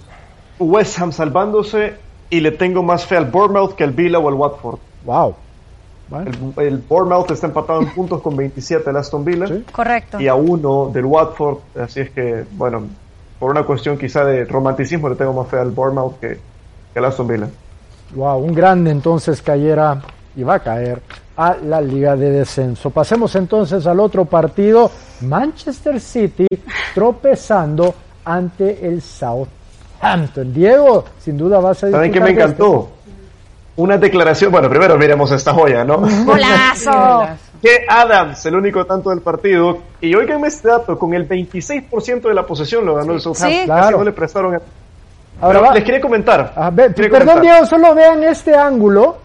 West 0.60 1.00
Ham 1.00 1.12
salvándose 1.12 1.96
y 2.30 2.40
le 2.40 2.52
tengo 2.52 2.82
más 2.84 3.06
fe 3.06 3.18
al 3.18 3.26
Bournemouth 3.26 3.76
que 3.76 3.84
al 3.84 3.92
Villa 3.92 4.20
o 4.20 4.28
al 4.28 4.34
Watford. 4.36 4.80
Wow. 5.06 5.36
Bueno, 6.10 6.32
El, 6.58 6.66
el 6.68 6.78
Bournemouth 6.80 7.32
está 7.32 7.48
empatado 7.48 7.82
en 7.82 7.94
puntos 7.94 8.22
con 8.22 8.36
27 8.36 8.90
el 8.90 8.98
Aston 8.98 9.24
Villa 9.24 9.48
Sí. 9.48 9.64
Correcto. 9.72 10.20
y 10.20 10.28
a 10.28 10.36
uno 10.36 10.90
del 10.94 11.06
Watford. 11.06 11.58
Así 11.80 12.02
es 12.02 12.10
que, 12.12 12.46
bueno, 12.52 12.84
por 13.40 13.52
una 13.52 13.64
cuestión 13.64 13.98
quizá 13.98 14.24
de 14.26 14.46
romanticismo 14.46 15.10
le 15.10 15.16
tengo 15.16 15.34
más 15.34 15.48
fe 15.48 15.58
al 15.58 15.72
Bournemouth 15.72 16.20
que, 16.20 16.40
que 16.94 17.00
al 17.00 17.06
Aston 17.06 17.28
Villa. 17.28 17.48
wow, 18.16 18.38
un 18.38 18.54
grande 18.54 18.92
entonces 18.92 19.42
cayera 19.42 20.02
y 20.36 20.44
va 20.44 20.56
a 20.56 20.60
caer 20.60 21.02
a 21.38 21.56
la 21.64 21.82
liga 21.82 22.16
de 22.16 22.30
descenso. 22.32 22.90
Pasemos 22.90 23.36
entonces 23.36 23.86
al 23.88 24.00
otro 24.00 24.26
partido, 24.26 24.92
Manchester 25.22 26.00
City 26.00 26.46
tropezando 26.94 27.94
ante 28.26 28.88
el 28.88 29.02
Southampton. 29.02 30.54
Diego, 30.54 31.06
sin 31.20 31.38
duda 31.38 31.60
vas 31.60 31.84
a 31.84 31.92
¿Saben 31.92 32.12
qué 32.12 32.20
me 32.20 32.28
de 32.28 32.32
encantó? 32.34 32.90
Una 33.76 33.98
declaración, 33.98 34.52
bueno, 34.52 34.70
primero 34.70 34.98
miremos 34.98 35.32
esta 35.32 35.52
joya, 35.54 35.84
¿no? 35.84 35.98
Golazo. 36.26 37.28
que 37.62 37.86
Adams, 37.90 38.46
el 38.46 38.56
único 38.56 38.86
tanto 38.86 39.10
del 39.10 39.22
partido, 39.22 39.80
y 40.00 40.14
oiganme 40.14 40.48
este 40.50 40.68
dato, 40.68 41.00
con 41.00 41.14
el 41.16 41.28
26% 41.28 42.22
de 42.22 42.34
la 42.36 42.46
posesión 42.46 42.86
lo 42.86 42.96
ganó 42.96 43.14
el 43.14 43.22
Southampton, 43.22 43.60
Sí. 43.62 43.66
Claro. 43.66 43.98
no 43.98 44.04
le 44.04 44.12
prestaron. 44.12 44.56
a- 44.56 44.62
Ahora 45.42 45.60
va- 45.62 45.74
les 45.74 45.84
quería 45.84 46.00
comentar. 46.00 46.54
Ah, 46.56 46.72
quería 46.72 46.94
perdón, 46.94 47.20
comentar. 47.20 47.42
Diego, 47.42 47.66
solo 47.66 47.96
vean 47.96 48.24
este 48.24 48.56
ángulo. 48.56 49.18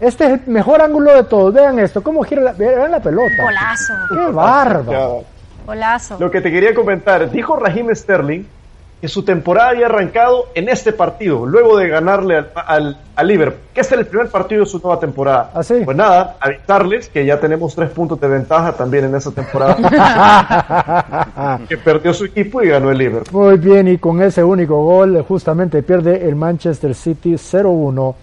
Este 0.00 0.24
es 0.24 0.30
el 0.32 0.40
mejor 0.46 0.80
ángulo 0.80 1.14
de 1.14 1.24
todos. 1.24 1.52
Vean 1.52 1.78
esto, 1.78 2.02
cómo 2.02 2.22
gira 2.22 2.42
la, 2.42 2.52
vean 2.52 2.90
la 2.90 3.00
pelota. 3.00 3.42
Golazo. 3.42 3.94
Qué 4.08 4.32
bárbaro. 4.32 5.24
Golazo. 5.66 6.16
Lo 6.18 6.30
que 6.30 6.40
te 6.40 6.50
quería 6.50 6.74
comentar, 6.74 7.30
dijo 7.30 7.56
Raheem 7.56 7.94
Sterling 7.94 8.44
que 9.00 9.08
su 9.08 9.22
temporada 9.22 9.70
había 9.70 9.86
arrancado 9.86 10.48
en 10.54 10.68
este 10.68 10.92
partido, 10.92 11.46
luego 11.46 11.78
de 11.78 11.88
ganarle 11.88 12.36
al, 12.36 12.50
al, 12.54 12.98
al 13.16 13.26
Liverpool, 13.26 13.62
que 13.72 13.80
este 13.80 13.94
era 13.94 14.02
el 14.02 14.06
primer 14.06 14.28
partido 14.28 14.60
de 14.60 14.66
su 14.66 14.78
nueva 14.78 15.00
temporada. 15.00 15.50
¿Ah, 15.54 15.62
sí? 15.62 15.80
Pues 15.84 15.96
nada, 15.96 16.36
avisarles 16.38 17.08
que 17.08 17.24
ya 17.24 17.40
tenemos 17.40 17.74
tres 17.74 17.88
puntos 17.90 18.20
de 18.20 18.28
ventaja 18.28 18.72
también 18.72 19.06
en 19.06 19.14
esa 19.14 19.30
temporada, 19.30 19.76
que 21.68 21.78
perdió 21.78 22.12
su 22.12 22.26
equipo 22.26 22.62
y 22.62 22.68
ganó 22.68 22.90
el 22.90 22.98
Liverpool. 22.98 23.42
Muy 23.42 23.56
bien, 23.56 23.88
y 23.88 23.96
con 23.96 24.20
ese 24.20 24.44
único 24.44 24.84
gol 24.84 25.24
justamente 25.26 25.82
pierde 25.82 26.28
el 26.28 26.36
Manchester 26.36 26.94
City 26.94 27.32
0-1 27.32 28.14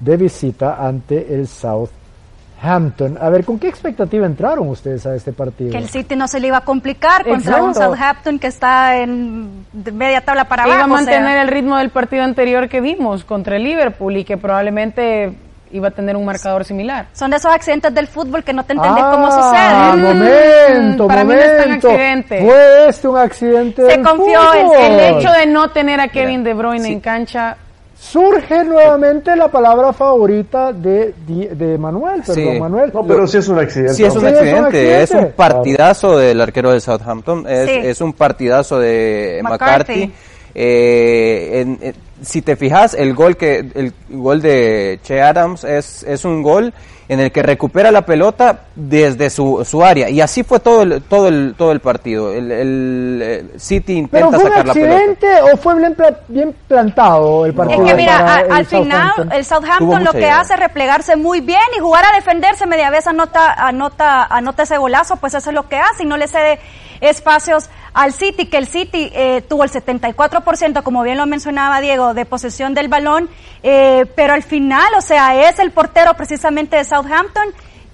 de 0.00 0.16
visita 0.16 0.76
ante 0.80 1.34
el 1.34 1.46
Southampton. 1.48 3.18
A 3.20 3.28
ver, 3.30 3.44
¿con 3.44 3.58
qué 3.58 3.68
expectativa 3.68 4.26
entraron 4.26 4.68
ustedes 4.68 5.06
a 5.06 5.14
este 5.14 5.32
partido? 5.32 5.70
Que 5.70 5.78
el 5.78 5.88
City 5.88 6.16
no 6.16 6.26
se 6.28 6.40
le 6.40 6.48
iba 6.48 6.58
a 6.58 6.62
complicar 6.62 7.24
contra 7.24 7.58
Exacto. 7.58 7.64
un 7.66 7.74
Southampton 7.74 8.38
que 8.38 8.46
está 8.48 8.96
en 8.96 9.66
media 9.92 10.20
tabla 10.20 10.44
para 10.46 10.64
abajo. 10.64 10.76
iba 10.78 10.84
a 10.84 10.86
o 10.86 10.96
sea. 11.04 11.06
mantener 11.06 11.38
el 11.38 11.48
ritmo 11.48 11.76
del 11.76 11.90
partido 11.90 12.24
anterior 12.24 12.68
que 12.68 12.80
vimos 12.80 13.24
contra 13.24 13.56
el 13.56 13.64
Liverpool 13.64 14.16
y 14.16 14.24
que 14.24 14.36
probablemente 14.36 15.32
iba 15.70 15.88
a 15.88 15.90
tener 15.90 16.16
un 16.16 16.24
marcador 16.24 16.64
similar. 16.64 17.08
Son 17.12 17.30
de 17.30 17.36
esos 17.36 17.52
accidentes 17.52 17.92
del 17.94 18.06
fútbol 18.06 18.42
que 18.42 18.54
no 18.54 18.64
te 18.64 18.72
entendés 18.72 19.02
Ah, 19.04 19.10
cómo 19.12 19.30
sucede. 19.30 20.14
momento, 20.14 21.06
para 21.06 21.24
mí 21.24 21.34
no 21.34 21.38
es 21.40 21.56
tan 21.58 21.66
momento. 21.66 21.88
accidente. 21.90 22.40
Fue 22.42 22.88
este 22.88 23.08
un 23.08 23.18
accidente 23.18 23.82
Se 23.82 23.88
del 23.88 24.02
confió, 24.02 24.52
el- 24.54 24.60
fútbol. 24.62 24.76
El 24.80 25.00
hecho 25.18 25.30
de 25.30 25.46
no 25.46 25.70
tener 25.70 26.00
a 26.00 26.08
Kevin 26.08 26.42
De 26.42 26.54
Bruyne 26.54 26.88
en 26.88 27.00
cancha 27.00 27.58
surge 28.00 28.64
nuevamente 28.64 29.34
la 29.36 29.48
palabra 29.48 29.92
favorita 29.92 30.72
de, 30.72 31.14
de 31.26 31.76
Manuel, 31.78 32.22
perdón, 32.26 32.54
Sí. 32.54 32.60
Manuel. 32.60 32.90
No, 32.94 33.06
pero 33.06 33.26
sí 33.26 33.38
es 33.38 33.48
un 33.48 33.58
accidente. 33.58 33.94
Sí, 33.94 34.04
es 34.04 34.14
un 34.14 34.20
Sí, 34.20 34.26
es 34.26 34.32
un 34.32 34.38
accidente, 34.66 35.02
es 35.02 35.10
un, 35.10 35.32
partidazo 35.32 36.16
del 36.16 36.40
arquero 36.40 36.72
de 36.72 36.80
Southampton, 36.80 37.44
es, 37.48 37.68
Sí. 37.68 37.76
es 37.82 38.00
un 38.00 38.12
partidazo 38.12 38.78
de 38.78 39.40
McCarthy. 39.42 39.92
McCarthy. 40.06 40.12
Eh, 40.54 41.60
en- 41.60 41.78
en- 41.82 41.94
si 42.22 42.42
te 42.42 42.56
fijas, 42.56 42.94
el 42.94 43.14
gol 43.14 43.36
que 43.36 43.58
el 43.74 43.92
gol 44.10 44.40
de 44.42 44.98
Che 45.02 45.20
Adams 45.20 45.62
es, 45.64 46.02
es 46.02 46.24
un 46.24 46.42
gol 46.42 46.72
en 47.08 47.20
el 47.20 47.32
que 47.32 47.42
recupera 47.42 47.90
la 47.90 48.02
pelota 48.02 48.64
desde 48.74 49.30
su, 49.30 49.64
su 49.64 49.82
área 49.82 50.10
y 50.10 50.20
así 50.20 50.42
fue 50.42 50.60
todo 50.60 50.82
el 50.82 51.02
todo 51.02 51.28
el 51.28 51.54
todo 51.56 51.72
el 51.72 51.80
partido. 51.80 52.32
El, 52.32 52.52
el, 52.52 53.50
City 53.56 54.06
¿Pero 54.10 54.26
intenta 54.26 54.38
fue 54.38 54.48
un 54.48 54.50
sacar 54.50 54.66
la 54.66 54.74
pelota. 54.74 54.94
accidente 54.94 55.42
o 55.42 55.56
fue 55.56 55.74
bien, 55.76 55.96
bien 56.28 56.54
plantado 56.68 57.46
el 57.46 57.54
partido? 57.54 57.82
Es 57.82 57.90
que 57.90 57.96
mira, 57.96 58.34
al 58.50 58.66
final 58.66 59.12
el 59.32 59.44
Southampton 59.44 60.04
lo 60.04 60.12
que 60.12 60.28
hace 60.28 60.54
es 60.54 60.60
replegarse 60.60 61.16
muy 61.16 61.40
bien 61.40 61.62
y 61.76 61.80
jugar 61.80 62.04
a 62.04 62.14
defenderse 62.14 62.66
media 62.66 62.90
vez 62.90 63.06
anota, 63.06 63.54
anota, 63.54 64.24
anota 64.24 64.64
ese 64.64 64.76
golazo, 64.76 65.16
pues 65.16 65.34
eso 65.34 65.50
es 65.50 65.54
lo 65.54 65.68
que 65.68 65.76
hace 65.76 66.02
y 66.02 66.06
no 66.06 66.16
le 66.16 66.28
cede 66.28 66.58
espacios 67.00 67.70
al 67.94 68.12
City, 68.12 68.46
que 68.46 68.58
el 68.58 68.66
City 68.66 69.10
eh, 69.12 69.42
tuvo 69.48 69.64
el 69.64 69.70
74%, 69.70 70.82
como 70.82 71.02
bien 71.02 71.16
lo 71.16 71.26
mencionaba 71.26 71.80
Diego, 71.80 72.14
de 72.14 72.26
posesión 72.26 72.74
del 72.74 72.88
balón, 72.88 73.28
eh, 73.62 74.06
pero 74.14 74.34
al 74.34 74.42
final, 74.42 74.92
o 74.96 75.00
sea, 75.00 75.48
es 75.48 75.58
el 75.58 75.70
portero 75.72 76.14
precisamente 76.14 76.76
de 76.76 76.84
Southampton 76.84 76.97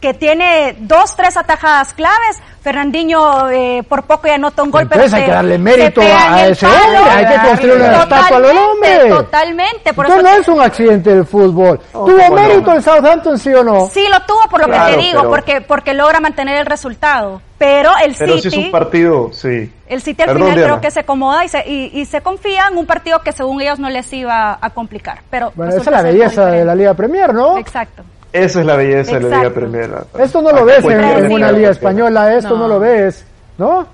que 0.00 0.12
tiene 0.14 0.76
dos, 0.80 1.16
tres 1.16 1.36
atajadas 1.36 1.94
claves. 1.94 2.38
Fernandinho 2.62 3.50
eh, 3.50 3.82
por 3.86 4.04
poco 4.04 4.26
ya 4.26 4.36
anota 4.36 4.62
un 4.62 4.70
gol, 4.70 4.82
Entonces 4.82 5.10
pero 5.10 5.16
hay 5.16 5.22
se- 5.22 5.26
que 5.28 5.34
darle 5.34 5.58
mérito 5.58 6.00
a 6.00 6.46
ese 6.46 6.66
palo. 6.66 6.78
hombre, 6.98 7.10
hay 7.12 7.26
que 7.26 7.48
construir 7.48 7.74
una 7.74 7.92
estatua 7.92 8.16
al 8.18 8.28
Totalmente, 8.28 8.60
hombre. 8.62 9.08
Totalmente, 9.10 9.92
por 9.94 10.06
Entonces 10.06 10.30
eso 10.30 10.34
no 10.36 10.40
es 10.40 10.48
un 10.48 10.60
accidente 10.66 11.14
del 11.14 11.26
fútbol. 11.26 11.80
¿Tuvo 11.92 12.04
bueno. 12.06 12.34
mérito 12.34 12.72
el 12.72 12.82
Southampton, 12.82 13.38
sí 13.38 13.52
o 13.52 13.62
no? 13.64 13.86
Sí 13.92 14.06
lo 14.10 14.18
tuvo 14.22 14.40
por 14.50 14.60
lo 14.60 14.66
que 14.72 14.78
te 14.92 14.96
digo, 14.96 15.18
pero- 15.20 15.30
porque 15.30 15.60
porque 15.60 15.92
logra 15.94 16.20
mantener 16.20 16.56
el 16.56 16.66
resultado. 16.66 17.42
Pero 17.58 17.90
el 18.02 18.14
Pero 18.18 18.34
sí 18.38 18.42
City, 18.42 18.58
es 18.60 18.64
un 18.66 18.70
partido, 18.72 19.30
sí. 19.32 19.72
el 19.86 20.02
City 20.02 20.22
al 20.22 20.26
Perdón, 20.28 20.42
final 20.42 20.54
Diana. 20.56 20.72
creo 20.72 20.80
que 20.80 20.90
se 20.90 21.00
acomoda 21.00 21.44
y 21.44 21.48
se 21.48 21.68
y, 21.68 21.90
y 22.00 22.04
se 22.06 22.20
confía 22.20 22.66
en 22.70 22.76
un 22.78 22.84
partido 22.86 23.20
que 23.20 23.32
según 23.32 23.60
ellos 23.60 23.78
no 23.78 23.88
les 23.90 24.10
iba 24.12 24.58
a 24.60 24.70
complicar. 24.70 25.20
Pero 25.30 25.52
Bueno, 25.54 25.70
esa 25.72 25.80
es 25.82 25.86
la 25.90 26.02
belleza 26.02 26.46
de 26.46 26.64
la 26.64 26.74
Liga 26.74 26.94
Premier, 26.94 27.32
¿no? 27.32 27.56
Exacto. 27.58 28.02
Esa 28.34 28.60
es 28.60 28.66
la 28.66 28.74
belleza 28.76 29.18
de 29.18 29.30
la 29.30 29.36
Liga. 29.38 29.50
Premier. 29.50 29.90
Esto 30.18 30.42
no 30.42 30.50
lo 30.50 30.64
ves 30.64 30.84
en, 30.84 31.28
sí, 31.28 31.32
una 31.34 31.52
liga 31.52 31.70
española, 31.70 32.34
esto 32.34 32.50
no, 32.56 32.66
No. 32.66 32.68
lo 32.74 32.80
ves, 32.80 33.24
¿no? 33.58 33.86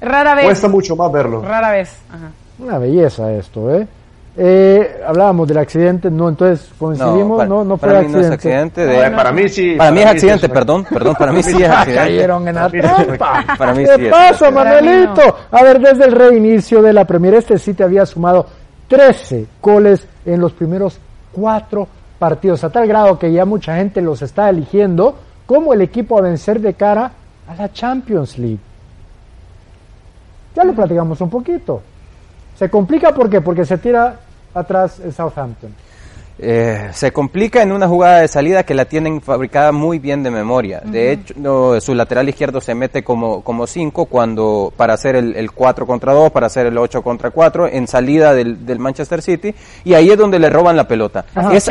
Rara 0.00 0.34
vez. 0.34 0.44
Cuesta 0.44 0.68
mucho 0.68 0.94
más 0.94 1.10
verlo. 1.10 1.42
Rara 1.42 1.70
vez. 1.70 1.96
Ajá. 2.10 2.30
Una 2.58 2.78
belleza 2.78 3.32
esto, 3.32 3.74
¿eh? 3.74 3.86
Eh, 4.40 5.00
hablábamos 5.06 5.48
del 5.48 5.58
accidente, 5.58 6.10
no, 6.10 6.28
entonces 6.28 6.68
coincidimos, 6.78 7.48
no, 7.48 7.64
no, 7.64 7.76
fue 7.78 7.88
para 7.88 8.00
mí 8.02 8.06
accidente. 8.06 8.18
no 8.28 8.34
es 8.34 8.38
accidente. 8.38 8.86
de- 8.86 9.10
para 9.10 9.32
mí 9.32 9.48
sí. 9.48 9.74
para 9.76 9.90
mí 9.90 9.98
es 10.00 10.04
sí 10.04 10.10
accidente, 10.12 10.48
perdón, 10.50 10.84
perdón, 10.84 11.14
para 11.18 11.32
mí 11.32 11.42
sí 11.42 11.60
es 11.62 11.68
Ah, 11.70 11.80
accidente. 11.80 12.02
cayeron 12.04 12.46
en 12.46 12.54
la 12.54 12.68
Para 12.68 12.72
mí 12.72 12.80
sí 12.82 13.04
trampa. 13.06 13.44
Para 13.58 13.74
mí 13.74 13.84
¿Qué 13.84 13.96
sí 13.96 14.04
pasa. 14.10 14.50
Manuelito? 14.52 15.14
Para 15.14 15.32
mí 15.32 15.34
A 15.50 15.62
ver, 15.64 15.80
desde 15.80 16.04
el 16.04 16.12
reinicio 16.12 16.82
de 16.82 16.92
la 16.92 17.04
Premier, 17.06 17.34
este 17.34 17.58
City 17.58 17.82
había 17.82 18.06
sumado 18.06 18.46
13 18.86 19.46
goles 19.60 20.06
en 20.24 20.40
los 20.40 20.52
primeros 20.52 21.00
cuatro 21.32 21.88
partidos, 22.18 22.64
a 22.64 22.70
tal 22.70 22.86
grado 22.86 23.18
que 23.18 23.32
ya 23.32 23.44
mucha 23.44 23.76
gente 23.76 24.00
los 24.02 24.22
está 24.22 24.50
eligiendo 24.50 25.16
como 25.46 25.72
el 25.72 25.80
equipo 25.80 26.18
a 26.18 26.22
vencer 26.22 26.60
de 26.60 26.74
cara 26.74 27.12
a 27.48 27.54
la 27.54 27.72
Champions 27.72 28.38
League. 28.38 28.58
Ya 30.54 30.64
lo 30.64 30.74
platicamos 30.74 31.20
un 31.20 31.30
poquito. 31.30 31.82
Se 32.58 32.68
complica, 32.68 33.14
¿por 33.14 33.30
qué? 33.30 33.40
Porque 33.40 33.64
se 33.64 33.78
tira 33.78 34.18
atrás 34.52 34.98
el 35.00 35.12
Southampton. 35.12 35.72
Eh, 36.40 36.90
se 36.92 37.12
complica 37.12 37.62
en 37.62 37.72
una 37.72 37.88
jugada 37.88 38.20
de 38.20 38.28
salida 38.28 38.62
que 38.62 38.74
la 38.74 38.84
tienen 38.84 39.20
fabricada 39.20 39.72
muy 39.72 39.98
bien 39.98 40.22
de 40.22 40.30
memoria. 40.30 40.80
De 40.84 41.10
hecho, 41.12 41.34
no, 41.36 41.80
su 41.80 41.94
lateral 41.94 42.28
izquierdo 42.28 42.60
se 42.60 42.74
mete 42.74 43.02
como 43.02 43.42
como 43.42 43.66
5 43.66 44.06
cuando 44.06 44.72
para 44.76 44.94
hacer 44.94 45.16
el, 45.16 45.34
el 45.34 45.50
4 45.50 45.86
contra 45.86 46.12
2, 46.12 46.30
para 46.30 46.46
hacer 46.46 46.66
el 46.66 46.78
8 46.78 47.02
contra 47.02 47.30
4 47.30 47.68
en 47.68 47.86
salida 47.88 48.34
del, 48.34 48.64
del 48.64 48.78
Manchester 48.78 49.20
City 49.20 49.54
y 49.84 49.94
ahí 49.94 50.10
es 50.10 50.16
donde 50.18 50.38
le 50.38 50.48
roban 50.48 50.76
la 50.76 50.86
pelota. 50.86 51.24
Ajá. 51.34 51.52
Es, 51.54 51.68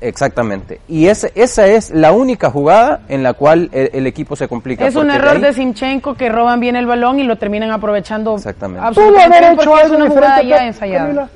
exactamente. 0.00 0.80
Y 0.88 1.06
es, 1.06 1.30
esa 1.34 1.66
es 1.66 1.90
la 1.90 2.12
única 2.12 2.50
jugada 2.50 3.00
en 3.08 3.22
la 3.22 3.34
cual 3.34 3.68
el, 3.72 3.90
el 3.92 4.06
equipo 4.06 4.36
se 4.36 4.48
complica. 4.48 4.86
Es 4.86 4.94
un 4.96 5.10
error 5.10 5.36
ahí- 5.36 5.40
de 5.42 5.52
Simchenko 5.52 6.14
que 6.14 6.28
roban 6.28 6.60
bien 6.60 6.76
el 6.76 6.86
balón 6.86 7.18
y 7.18 7.24
lo 7.24 7.36
terminan 7.36 7.70
aprovechando. 7.70 8.36
Exactamente. 8.36 8.80
¿Pudo 8.80 8.88
absolutamente 8.88 9.36
haber 9.38 9.52
hecho 9.60 9.78
es 9.78 9.90
una 9.90 10.08
jugada 10.08 10.42
ya 10.42 10.66
ensayada. 10.66 11.04
Camila? 11.06 11.28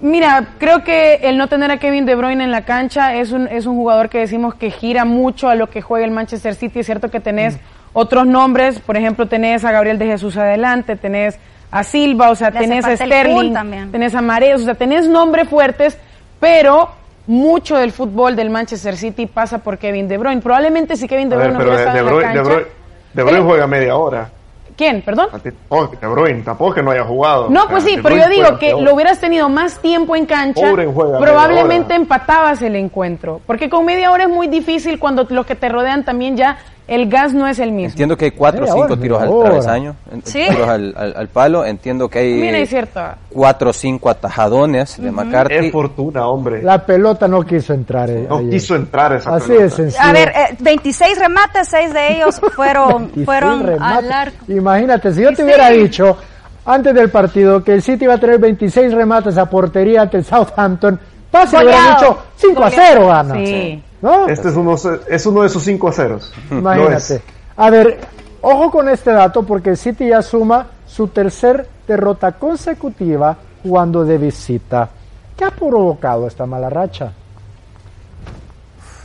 Mira, 0.00 0.50
creo 0.58 0.84
que 0.84 1.14
el 1.24 1.36
no 1.38 1.48
tener 1.48 1.70
a 1.72 1.78
Kevin 1.78 2.06
De 2.06 2.14
Bruyne 2.14 2.44
en 2.44 2.52
la 2.52 2.62
cancha 2.64 3.14
es 3.14 3.32
un, 3.32 3.48
es 3.48 3.66
un 3.66 3.74
jugador 3.76 4.08
que 4.08 4.18
decimos 4.18 4.54
que 4.54 4.70
gira 4.70 5.04
mucho 5.04 5.48
a 5.48 5.56
lo 5.56 5.68
que 5.70 5.82
juega 5.82 6.04
el 6.04 6.12
Manchester 6.12 6.54
City. 6.54 6.80
Es 6.80 6.86
cierto 6.86 7.10
que 7.10 7.18
tenés 7.20 7.56
Mm. 7.56 7.58
otros 7.94 8.26
nombres, 8.26 8.78
por 8.78 8.96
ejemplo, 8.96 9.26
tenés 9.26 9.64
a 9.64 9.72
Gabriel 9.72 9.98
de 9.98 10.06
Jesús 10.06 10.36
adelante, 10.36 10.94
tenés 10.94 11.38
a 11.72 11.82
Silva, 11.82 12.30
o 12.30 12.34
sea, 12.36 12.50
Le 12.50 12.60
tenés 12.60 12.84
a 12.84 12.96
Sterling, 12.96 13.52
también. 13.52 13.90
tenés 13.90 14.14
a 14.14 14.22
Mareos, 14.22 14.62
o 14.62 14.64
sea, 14.66 14.74
tenés 14.74 15.08
nombres 15.08 15.48
fuertes, 15.48 15.98
pero 16.38 16.90
mucho 17.26 17.76
del 17.76 17.90
fútbol 17.92 18.36
del 18.36 18.50
Manchester 18.50 18.96
City 18.96 19.26
pasa 19.26 19.58
por 19.58 19.78
Kevin 19.78 20.06
De 20.06 20.16
Bruyne. 20.16 20.40
Probablemente 20.40 20.96
si 20.96 21.08
Kevin 21.08 21.28
De 21.28 21.36
Bruyne 21.36 21.50
ver, 21.50 21.58
no 21.58 21.58
pero 21.58 21.70
hubiera 21.74 21.92
de, 21.92 21.98
estado 21.98 22.04
de 22.04 22.10
en 22.10 22.16
Bruyne, 22.16 22.34
la 22.34 22.42
de 22.42 22.48
cancha... 22.48 22.68
Bruyne- 22.68 23.14
De 23.14 23.22
Bruyne 23.24 23.44
juega 23.44 23.66
media 23.66 23.96
hora. 23.96 24.30
¿Quién? 24.78 25.02
¿Perdón? 25.02 25.26
Oh, 25.70 25.88
De 25.88 26.06
Bruyne, 26.06 26.42
tampoco 26.42 26.70
es 26.70 26.74
que 26.76 26.82
no 26.84 26.92
haya 26.92 27.02
jugado. 27.02 27.50
No, 27.50 27.62
O 27.62 27.62
sea, 27.64 27.70
pues 27.72 27.82
sí, 27.82 27.98
pero 28.00 28.14
yo 28.14 28.28
digo 28.28 28.58
que 28.60 28.70
lo 28.80 28.94
hubieras 28.94 29.18
tenido 29.18 29.48
más 29.48 29.80
tiempo 29.80 30.14
en 30.14 30.24
cancha, 30.24 30.70
juega 30.94 31.18
probablemente 31.18 31.96
empatabas 31.96 32.62
el 32.62 32.76
encuentro. 32.76 33.40
Porque 33.44 33.68
con 33.68 33.84
media 33.84 34.12
hora 34.12 34.24
es 34.24 34.30
muy 34.30 34.46
difícil 34.46 35.00
cuando 35.00 35.26
los 35.28 35.44
que 35.44 35.56
te 35.56 35.68
rodean 35.68 36.04
también 36.04 36.36
ya 36.36 36.58
el 36.88 37.08
gas 37.08 37.32
no 37.34 37.46
es 37.46 37.58
el 37.60 37.70
mismo. 37.70 37.90
Entiendo 37.90 38.16
que 38.16 38.24
hay 38.24 38.30
4 38.32 38.58
o 38.58 38.62
Media 38.62 38.72
5 38.74 38.84
hora, 38.92 39.00
tiros 39.02 39.22
al 39.22 39.40
travesaño, 39.44 39.94
Sí. 40.24 40.42
tiros 40.48 40.68
al, 40.68 40.94
al- 40.96 41.14
al 41.16 41.28
palo. 41.28 41.64
Entiendo 41.64 42.08
que 42.08 42.18
hay 42.18 42.32
Mira, 42.34 42.58
es 42.58 42.68
cierto. 42.70 43.00
cuatro 43.30 43.70
o 43.70 43.72
cinco 43.72 44.08
atajadones 44.10 45.00
de 45.00 45.10
McCarthy. 45.12 45.66
Es 45.66 45.72
fortuna, 45.72 46.26
hombre. 46.26 46.62
La 46.62 46.84
pelota 46.84 47.28
no 47.28 47.42
quiso 47.44 47.74
entrar. 47.74 48.08
eh, 48.10 48.26
No 48.28 48.38
ayer. 48.38 48.50
quiso 48.50 48.74
entrar 48.74 49.12
esa 49.12 49.34
Así 49.36 49.48
pelota. 49.48 49.64
de 49.64 49.70
sencillo. 49.70 50.02
A 50.04 50.12
ver, 50.12 50.28
eh, 50.30 50.56
26 50.60 51.18
remates, 51.18 51.68
6 51.68 51.92
de 51.92 52.12
ellos 52.16 52.40
fueron 52.56 52.88
26 52.98 53.24
fueron 53.26 53.66
remates. 53.66 53.98
al 54.06 54.12
arco. 54.12 54.36
Imagínate, 54.48 55.12
si 55.12 55.22
yo 55.22 55.28
te 55.30 55.36
Sí. 55.36 55.42
hubiera 55.42 55.70
dicho 55.70 56.16
antes 56.64 56.94
del 56.94 57.10
partido 57.10 57.62
que 57.62 57.74
el 57.74 57.82
City 57.82 58.04
iba 58.04 58.14
a 58.14 58.18
tener 58.18 58.38
26 58.38 58.92
remates 58.92 59.36
a 59.38 59.46
portería 59.48 60.02
ante 60.02 60.16
el 60.18 60.24
Southampton, 60.24 60.98
fácil 61.30 61.60
hubiera 61.64 61.94
dicho 61.96 62.18
5 62.36 62.64
a 62.64 62.70
0 62.70 63.06
gana. 63.08 63.34
Sí. 63.34 63.82
¿No? 64.00 64.28
Este 64.28 64.48
es 64.48 64.56
uno, 64.56 64.76
es 65.08 65.26
uno 65.26 65.40
de 65.42 65.46
esos 65.46 65.62
5 65.62 65.88
a 65.88 65.92
ceros. 65.92 66.32
Imagínate. 66.50 67.22
A 67.56 67.70
ver, 67.70 67.98
ojo 68.40 68.70
con 68.70 68.88
este 68.88 69.10
dato 69.10 69.42
porque 69.42 69.70
el 69.70 69.76
City 69.76 70.08
ya 70.08 70.22
suma 70.22 70.66
su 70.86 71.08
tercer 71.08 71.68
derrota 71.86 72.32
consecutiva 72.32 73.36
jugando 73.62 74.04
de 74.04 74.18
visita. 74.18 74.88
¿Qué 75.36 75.44
ha 75.44 75.50
provocado 75.50 76.26
esta 76.26 76.46
mala 76.46 76.70
racha? 76.70 77.12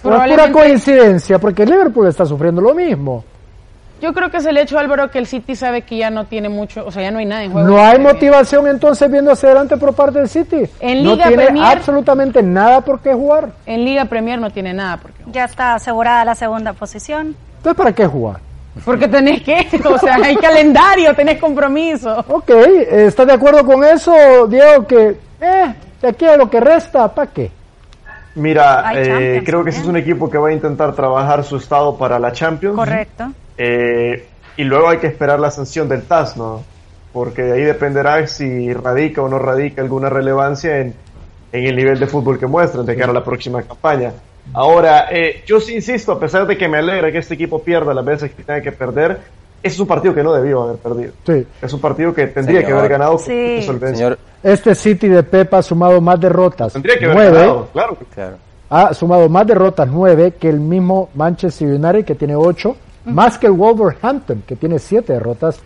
¿O 0.04 0.14
es 0.14 0.32
pura 0.32 0.52
coincidencia? 0.52 1.40
Porque 1.40 1.64
el 1.64 1.70
Liverpool 1.70 2.08
está 2.08 2.26
sufriendo 2.26 2.62
lo 2.62 2.74
mismo. 2.74 3.24
Yo 4.02 4.14
creo 4.14 4.30
que 4.30 4.38
es 4.38 4.46
el 4.46 4.58
hecho, 4.58 4.78
Álvaro, 4.78 5.10
que 5.10 5.18
el 5.20 5.28
City 5.28 5.56
sabe 5.56 5.84
que 5.84 5.96
ya 5.98 6.10
no 6.10 6.26
tiene 6.26 6.50
mucho, 6.50 6.86
o 6.86 6.92
sea, 6.92 7.04
ya 7.04 7.12
no 7.12 7.20
hay 7.20 7.26
nada 7.26 7.44
en 7.44 7.52
juego. 7.54 7.68
No 7.70 7.78
hay 7.78 7.94
Premier. 7.96 8.14
motivación 8.14 8.68
entonces 8.68 9.10
viendo 9.10 9.32
hacia 9.32 9.48
adelante 9.50 9.78
por 9.78 9.94
parte 9.94 10.20
del 10.20 10.28
City. 10.28 10.64
En 10.82 11.04
no 11.04 11.12
Liga 11.14 11.28
tiene 11.28 11.44
Premier- 11.46 11.78
absolutamente 11.78 12.44
nada 12.44 12.82
por 12.82 13.00
qué 13.00 13.14
jugar. 13.14 13.50
En 13.66 13.86
Liga 13.86 14.04
Premier 14.06 14.40
no 14.40 14.50
tiene 14.52 14.74
nada. 14.74 14.98
Porque, 14.98 15.24
Ya 15.32 15.46
está 15.46 15.76
asegurada 15.76 16.26
la 16.26 16.36
segunda 16.36 16.74
posición. 16.74 17.36
Entonces, 17.58 17.78
¿para 17.78 17.94
qué 17.94 18.06
jugar? 18.06 18.40
porque 18.84 19.08
tenés 19.08 19.44
que, 19.44 19.68
o 19.88 19.98
sea, 20.00 20.16
hay 20.16 20.36
calendario, 20.36 21.14
tenés 21.14 21.40
compromiso. 21.40 22.26
Ok, 22.28 22.50
¿estás 22.90 23.28
de 23.28 23.34
acuerdo 23.34 23.64
con 23.66 23.84
eso, 23.86 24.48
Diego? 24.48 24.86
Que, 24.88 25.16
eh, 25.40 25.76
de 26.02 26.08
aquí 26.10 26.26
a 26.26 26.36
lo 26.36 26.50
que 26.50 26.60
resta, 26.60 27.08
¿para 27.14 27.32
qué? 27.32 27.52
Mira, 28.36 28.92
eh, 28.96 29.44
creo 29.46 29.64
que 29.64 29.70
ese 29.70 29.82
es 29.82 29.86
un 29.86 29.96
equipo 29.96 30.28
que 30.30 30.40
va 30.40 30.50
a 30.50 30.54
intentar 30.54 30.94
trabajar 30.94 31.44
su 31.44 31.58
estado 31.58 31.96
para 31.96 32.18
la 32.18 32.32
Champions. 32.32 32.76
Correcto. 32.76 33.26
Eh, 33.58 34.26
y 34.58 34.64
luego 34.64 34.90
hay 34.90 34.98
que 34.98 35.08
esperar 35.08 35.40
la 35.40 35.52
sanción 35.52 35.90
del 35.90 36.04
TAS, 36.04 36.38
¿no? 36.38 36.64
Porque 37.12 37.44
de 37.44 37.54
ahí 37.54 37.62
dependerá 37.64 38.26
si 38.28 38.74
radica 38.74 39.22
o 39.22 39.30
no 39.30 39.40
radica 39.40 39.82
alguna 39.82 40.10
relevancia 40.10 40.80
en, 40.80 40.94
en 41.52 41.66
el 41.66 41.76
nivel 41.76 42.00
de 42.00 42.08
fútbol 42.08 42.40
que 42.40 42.48
muestran 42.48 42.86
de 42.86 42.96
cara 42.96 43.12
a 43.12 43.14
la 43.14 43.24
próxima 43.24 43.62
campaña. 43.62 44.14
Ahora, 44.54 45.08
eh, 45.12 45.44
yo 45.46 45.60
sí 45.60 45.76
insisto, 45.76 46.12
a 46.12 46.20
pesar 46.20 46.46
de 46.46 46.58
que 46.58 46.68
me 46.68 46.78
alegra 46.78 47.12
que 47.12 47.20
este 47.20 47.36
equipo 47.36 47.64
pierda 47.64 47.94
las 47.94 48.04
veces 48.04 48.32
que 48.34 48.44
tenga 48.44 48.62
que 48.62 48.72
perder, 48.72 49.20
ese 49.64 49.76
es 49.76 49.80
un 49.80 49.88
partido 49.88 50.14
que 50.14 50.24
no 50.24 50.34
debió 50.34 50.64
haber 50.64 50.78
perdido. 50.78 51.14
Sí. 51.26 51.48
Es 51.62 51.72
un 51.72 51.80
partido 51.80 52.14
que 52.14 52.28
tendría 52.28 52.66
que 52.66 52.72
haber 52.74 52.90
ganado 52.90 53.18
Sí. 53.18 53.62
Señor, 53.62 54.20
Este 54.44 54.76
City 54.76 55.08
de 55.08 55.24
Pepa 55.24 55.60
ha 55.60 55.62
sumado 55.62 56.02
más 56.02 56.20
derrotas. 56.20 56.74
Tendría 56.74 56.98
que 56.98 57.06
haber 57.06 57.16
nueve, 57.16 57.38
ganado, 57.38 57.70
claro. 57.72 57.98
claro. 58.14 58.38
ha 58.70 58.94
sumado 58.94 59.30
más 59.30 59.48
derrotas, 59.48 59.88
nueve, 59.90 60.34
que 60.38 60.50
el 60.50 60.60
mismo 60.60 61.10
Manchester 61.16 61.70
United, 61.70 62.04
que 62.04 62.16
tiene 62.16 62.36
ocho, 62.36 62.76
más 63.06 63.38
que 63.38 63.48
el 63.48 63.54
Wolverhampton, 63.54 64.44
que 64.48 64.56
tiene 64.56 64.80
siete 64.80 65.14
derrotas, 65.14 65.60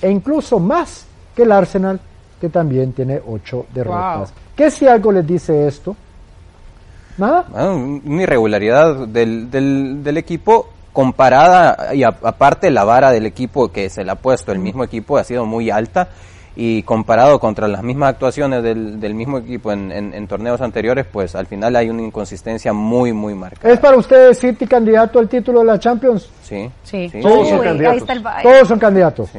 e 0.00 0.10
incluso 0.10 0.58
más 0.58 1.06
que 1.36 1.42
el 1.42 1.52
Arsenal, 1.52 2.00
que 2.40 2.48
también 2.48 2.92
tiene 2.92 3.20
ocho 3.26 3.66
derrotas. 3.72 4.32
¿Qué 4.56 4.70
si 4.70 4.86
algo 4.86 5.12
les 5.12 5.26
dice 5.26 5.66
esto? 5.68 5.94
¿Nada? 7.18 7.44
Bueno, 7.48 8.00
una 8.04 8.22
irregularidad 8.22 9.06
del, 9.06 9.50
del, 9.50 10.02
del 10.02 10.16
equipo 10.16 10.68
comparada 10.92 11.94
y 11.94 12.02
a- 12.02 12.08
aparte 12.22 12.70
la 12.70 12.84
vara 12.84 13.10
del 13.12 13.26
equipo 13.26 13.70
que 13.70 13.88
se 13.90 14.04
le 14.04 14.10
ha 14.10 14.14
puesto 14.16 14.50
el 14.52 14.58
mismo 14.58 14.82
equipo 14.84 15.16
ha 15.18 15.24
sido 15.24 15.46
muy 15.46 15.70
alta 15.70 16.08
y 16.54 16.82
comparado 16.82 17.40
contra 17.40 17.66
las 17.68 17.82
mismas 17.82 18.10
actuaciones 18.10 18.62
del, 18.62 19.00
del 19.00 19.14
mismo 19.14 19.38
equipo 19.38 19.72
en, 19.72 19.90
en- 19.90 20.12
en 20.12 20.26
torneos 20.28 20.60
anteriores 20.60 21.06
pues 21.10 21.34
al 21.34 21.46
final 21.46 21.74
hay 21.76 21.88
una 21.88 22.02
inconsistencia 22.02 22.72
muy 22.74 23.12
muy 23.12 23.34
marcada 23.34 23.72
¿Es 23.72 23.80
para 23.80 23.96
ustedes 23.96 24.38
City 24.38 24.66
candidato 24.66 25.18
al 25.18 25.28
título 25.28 25.60
de 25.60 25.64
la 25.66 25.78
Champions? 25.78 26.28
sí 26.42 26.70
Sí. 26.82 27.10
Todos 27.22 27.48
son 27.48 27.58
Uy, 27.60 27.64
candidatos. 27.64 28.08
Todos 28.42 28.68
son 28.68 28.78
candidatos. 28.78 29.28
sí. 29.30 29.38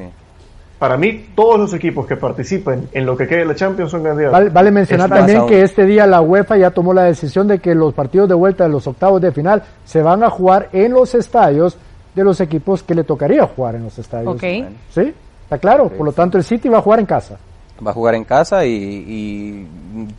Para 0.79 0.97
mí, 0.97 1.27
todos 1.33 1.57
los 1.57 1.73
equipos 1.75 2.05
que 2.05 2.17
participen 2.17 2.89
en 2.91 3.05
lo 3.05 3.15
que 3.15 3.25
quede 3.25 3.39
de 3.39 3.45
la 3.45 3.55
Champions 3.55 3.89
son 3.89 4.03
candidatos. 4.03 4.33
Vale, 4.33 4.49
vale 4.49 4.69
mencionar 4.71 5.09
Es 5.09 5.15
también 5.17 5.45
que 5.45 5.61
este 5.61 5.85
día 5.85 6.05
la 6.05 6.19
UEFA 6.19 6.57
ya 6.57 6.71
tomó 6.71 6.93
la 6.93 7.03
decisión 7.03 7.47
de 7.47 7.59
que 7.59 7.73
los 7.73 7.93
partidos 7.93 8.27
de 8.27 8.35
vuelta 8.35 8.65
de 8.65 8.69
los 8.71 8.85
octavos 8.85 9.21
de 9.21 9.31
final 9.31 9.63
se 9.85 10.01
van 10.01 10.23
a 10.25 10.29
jugar 10.29 10.67
en 10.73 10.91
los 10.91 11.15
estadios 11.15 11.77
de 12.15 12.23
los 12.25 12.41
equipos 12.41 12.83
que 12.83 12.95
le 12.95 13.05
tocaría 13.05 13.45
jugar 13.47 13.75
en 13.75 13.83
los 13.85 13.97
estadios. 13.97 14.33
Ok. 14.35 14.43
¿Sí? 14.89 15.13
¿Está 15.43 15.57
claro? 15.57 15.89
Por 15.89 16.05
lo 16.05 16.11
tanto, 16.11 16.37
el 16.37 16.43
City 16.43 16.69
va 16.69 16.79
a 16.79 16.81
jugar 16.81 16.99
en 16.99 17.05
casa. 17.05 17.37
va 17.85 17.91
a 17.91 17.93
jugar 17.93 18.15
en 18.15 18.23
casa 18.23 18.65
y, 18.65 18.71
y 18.71 19.67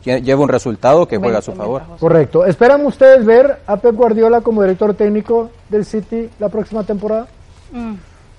lle- 0.04 0.22
lleva 0.22 0.42
un 0.42 0.48
resultado 0.48 1.06
que 1.08 1.16
juega 1.16 1.38
a 1.38 1.42
su 1.42 1.52
favor 1.52 1.82
Correcto. 1.98 2.44
¿Esperan 2.44 2.84
ustedes 2.84 3.24
ver 3.24 3.60
a 3.66 3.76
Pep 3.76 3.94
Guardiola 3.94 4.40
como 4.42 4.60
director 4.62 4.92
técnico 4.94 5.50
del 5.68 5.84
City 5.84 6.28
la 6.38 6.48
próxima 6.48 6.84
temporada? 6.84 7.26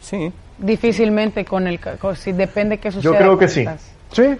sí 0.02 0.32
Difícilmente 0.58 1.44
con 1.44 1.68
el... 1.68 1.80
con- 1.80 2.16
si 2.16 2.32
depende 2.32 2.78
qué 2.78 2.92
suceda. 2.92 3.18
creo 3.18 3.38
que 3.38 3.48
sí. 3.50 3.66
Sí. 4.12 4.36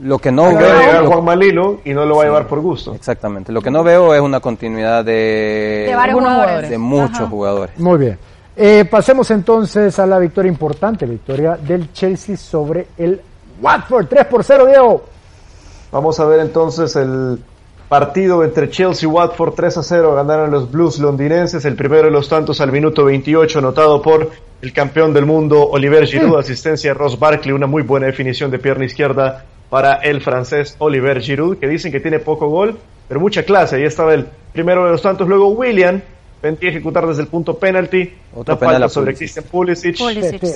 lo 0.00 0.18
que 0.18 0.32
no 0.32 0.44
Va 0.44 0.48
a 0.50 0.54
veo 0.54 0.80
llegar 0.80 1.04
Juan 1.06 1.24
Malilo 1.24 1.80
y 1.84 1.92
no 1.94 2.04
lo 2.04 2.16
va 2.16 2.22
a 2.22 2.26
llevar 2.26 2.46
por 2.48 2.60
gusto. 2.60 2.94
exactamente 2.94 3.52
lo 3.52 3.60
que 3.60 3.70
no 3.70 3.84
veo 3.84 4.14
es 4.14 4.20
una 4.20 4.40
continuidad 4.40 5.04
de 5.04 5.84
De 5.88 5.94
varios 5.94 6.16
Algunos 6.16 6.32
jugadores. 6.42 6.70
de 6.70 6.78
muchos 6.78 7.20
Ajá. 7.20 7.26
jugadores 7.28 7.78
Muy 7.78 7.98
bien. 7.98 8.18
Eh, 8.54 8.84
pasemos 8.84 9.30
entonces 9.30 9.98
a 9.98 10.06
la 10.06 10.18
victoria 10.18 10.50
importante, 10.50 11.06
victoria 11.06 11.56
del 11.56 11.92
Chelsea 11.92 12.36
sobre 12.36 12.88
el 12.98 13.20
Watford. 13.60 14.06
3 14.06 14.26
por 14.26 14.44
0, 14.44 14.66
Diego. 14.66 15.04
Vamos 15.90 16.20
a 16.20 16.24
ver 16.26 16.40
entonces 16.40 16.94
el 16.96 17.38
partido 17.88 18.42
entre 18.42 18.70
Chelsea 18.70 19.08
y 19.08 19.12
Watford 19.12 19.54
3 19.54 19.78
a 19.78 19.82
0. 19.82 20.14
Ganaron 20.14 20.50
los 20.50 20.70
Blues 20.70 20.98
londinenses. 20.98 21.64
El 21.64 21.76
primero 21.76 22.04
de 22.04 22.10
los 22.10 22.28
tantos 22.28 22.60
al 22.60 22.72
minuto 22.72 23.04
28, 23.04 23.58
anotado 23.58 24.02
por 24.02 24.30
el 24.60 24.72
campeón 24.72 25.12
del 25.12 25.26
mundo 25.26 25.68
Oliver 25.70 26.06
Giroud. 26.06 26.38
Asistencia 26.38 26.90
de 26.92 26.94
Ross 26.94 27.18
Barkley. 27.18 27.52
Una 27.52 27.66
muy 27.66 27.82
buena 27.82 28.06
definición 28.06 28.50
de 28.50 28.58
pierna 28.58 28.84
izquierda 28.84 29.44
para 29.70 29.94
el 29.96 30.20
francés 30.20 30.76
Oliver 30.78 31.20
Giroud, 31.20 31.56
que 31.56 31.66
dicen 31.66 31.90
que 31.90 32.00
tiene 32.00 32.18
poco 32.18 32.48
gol, 32.48 32.78
pero 33.08 33.20
mucha 33.20 33.42
clase. 33.42 33.76
Ahí 33.76 33.84
estaba 33.84 34.12
el 34.12 34.26
primero 34.52 34.84
de 34.84 34.90
los 34.90 35.00
tantos. 35.00 35.26
Luego 35.26 35.48
William. 35.48 36.02
Tentí 36.42 36.66
ejecutar 36.66 37.06
desde 37.06 37.22
el 37.22 37.28
punto 37.28 37.56
penalti. 37.56 38.12
Una 38.34 38.58
penal 38.58 38.74
falta 38.74 38.88
sobre 38.90 39.12
Pulisic. 39.12 39.18
Christian 39.18 39.44
Pulisic. 39.50 39.96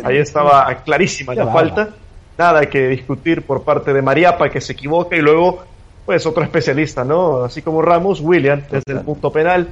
Ahí 0.04 0.16
estaba 0.18 0.74
clarísima 0.84 1.32
Qué 1.32 1.38
la 1.38 1.46
falta. 1.52 1.88
Nada 2.36 2.66
que 2.66 2.88
discutir 2.88 3.42
por 3.46 3.62
parte 3.62 3.94
de 3.94 4.02
Mariapa, 4.02 4.50
que 4.50 4.60
se 4.60 4.72
equivoca, 4.74 5.16
y 5.16 5.20
luego, 5.22 5.60
pues, 6.04 6.26
otro 6.26 6.42
especialista, 6.42 7.02
¿no? 7.04 7.44
Así 7.44 7.62
como 7.62 7.80
Ramos, 7.80 8.20
William, 8.20 8.60
desde 8.70 8.92
el 8.92 9.00
punto 9.00 9.30
penal, 9.32 9.68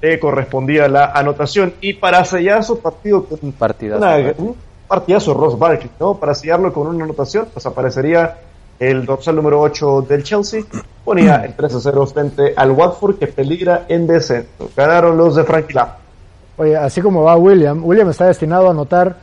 le 0.00 0.18
correspondía 0.18 0.88
la 0.88 1.06
anotación. 1.06 1.74
Y 1.82 1.92
para 1.94 2.24
sellazo, 2.24 2.78
partido 2.78 3.24
con 3.24 3.52
Partidazo, 3.52 3.98
una- 4.00 4.34
un 4.38 4.56
partidazo 4.86 5.34
Ross 5.34 5.58
Barkley, 5.58 5.90
¿no? 6.00 6.14
Para 6.14 6.34
sellarlo 6.34 6.72
con 6.72 6.86
una 6.86 7.04
anotación, 7.04 7.48
pues 7.52 7.66
aparecería 7.66 8.38
el 8.78 9.04
dorsal 9.06 9.36
número 9.36 9.60
8 9.60 10.06
del 10.08 10.22
Chelsea, 10.22 10.62
ponía 11.04 11.44
el 11.44 11.54
3 11.54 11.74
a 11.74 11.80
0 11.80 12.06
frente 12.06 12.52
al 12.56 12.70
Watford, 12.72 13.16
que 13.18 13.26
peligra 13.26 13.84
en 13.88 14.06
descenso. 14.06 14.70
Ganaron 14.76 15.16
los 15.16 15.34
de 15.36 15.44
Frankie 15.44 15.74
Lampard. 15.74 15.98
Oye, 16.58 16.76
así 16.76 17.00
como 17.00 17.22
va 17.22 17.36
William, 17.36 17.84
William 17.84 18.10
está 18.10 18.26
destinado 18.26 18.68
a 18.68 18.70
anotar 18.72 19.16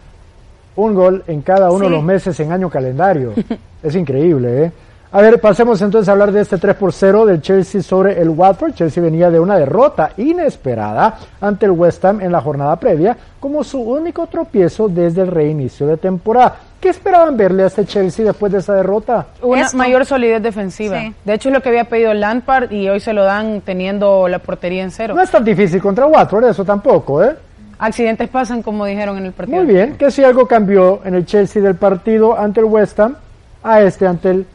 un 0.77 0.93
gol 0.93 1.23
en 1.27 1.41
cada 1.41 1.69
uno 1.69 1.79
Sí. 1.79 1.83
de 1.85 1.89
los 1.89 2.03
meses 2.03 2.39
en 2.39 2.51
año 2.51 2.69
calendario. 2.69 3.33
es 3.83 3.95
increíble, 3.95 4.65
¿eh? 4.65 4.71
A 5.15 5.21
ver, 5.21 5.39
pasemos 5.39 5.81
entonces 5.81 6.09
a 6.09 6.11
hablar 6.11 6.33
de 6.33 6.41
este 6.41 6.57
3 6.57 6.75
por 6.75 6.91
0 6.91 7.25
del 7.25 7.41
Chelsea 7.41 7.81
sobre 7.81 8.21
el 8.21 8.27
Watford. 8.27 8.73
Chelsea 8.73 9.01
venía 9.01 9.31
de 9.31 9.39
una 9.39 9.57
derrota 9.57 10.11
inesperada 10.17 11.17
ante 11.39 11.67
el 11.67 11.71
West 11.71 12.03
Ham 12.03 12.19
en 12.19 12.33
la 12.33 12.41
jornada 12.41 12.75
previa 12.75 13.15
como 13.39 13.63
su 13.63 13.79
único 13.79 14.27
tropiezo 14.27 14.89
desde 14.89 15.21
el 15.21 15.27
reinicio 15.27 15.87
de 15.87 15.95
temporada. 15.95 16.57
¿Qué 16.81 16.89
esperaban 16.89 17.37
verle 17.37 17.63
a 17.63 17.67
este 17.67 17.85
Chelsea 17.85 18.25
después 18.25 18.51
de 18.51 18.57
esa 18.57 18.73
derrota? 18.73 19.27
Una 19.41 19.61
Esto. 19.61 19.77
mayor 19.77 20.05
solidez 20.05 20.43
defensiva. 20.43 20.99
Sí. 20.99 21.13
De 21.23 21.33
hecho, 21.35 21.47
es 21.47 21.55
lo 21.55 21.61
que 21.61 21.69
había 21.69 21.85
pedido 21.85 22.13
Lampard 22.13 22.73
y 22.73 22.89
hoy 22.89 22.99
se 22.99 23.13
lo 23.13 23.23
dan 23.23 23.61
teniendo 23.61 24.27
la 24.27 24.39
portería 24.39 24.83
en 24.83 24.91
cero. 24.91 25.13
No 25.15 25.21
es 25.21 25.31
tan 25.31 25.45
difícil 25.45 25.81
contra 25.81 26.07
Watford, 26.07 26.43
eso 26.43 26.65
tampoco, 26.65 27.23
¿eh? 27.23 27.37
Accidentes 27.79 28.27
pasan, 28.27 28.61
como 28.61 28.85
dijeron 28.85 29.17
en 29.19 29.27
el 29.27 29.31
partido. 29.31 29.63
Muy 29.63 29.73
bien, 29.73 29.95
que 29.95 30.11
si 30.11 30.25
algo 30.25 30.45
cambió 30.45 30.99
en 31.05 31.15
el 31.15 31.25
Chelsea 31.25 31.61
del 31.61 31.75
partido 31.75 32.37
ante 32.37 32.59
el 32.59 32.65
West 32.65 32.99
Ham 32.99 33.15
a 33.63 33.81
este 33.81 34.05
ante 34.05 34.29
el 34.29 34.45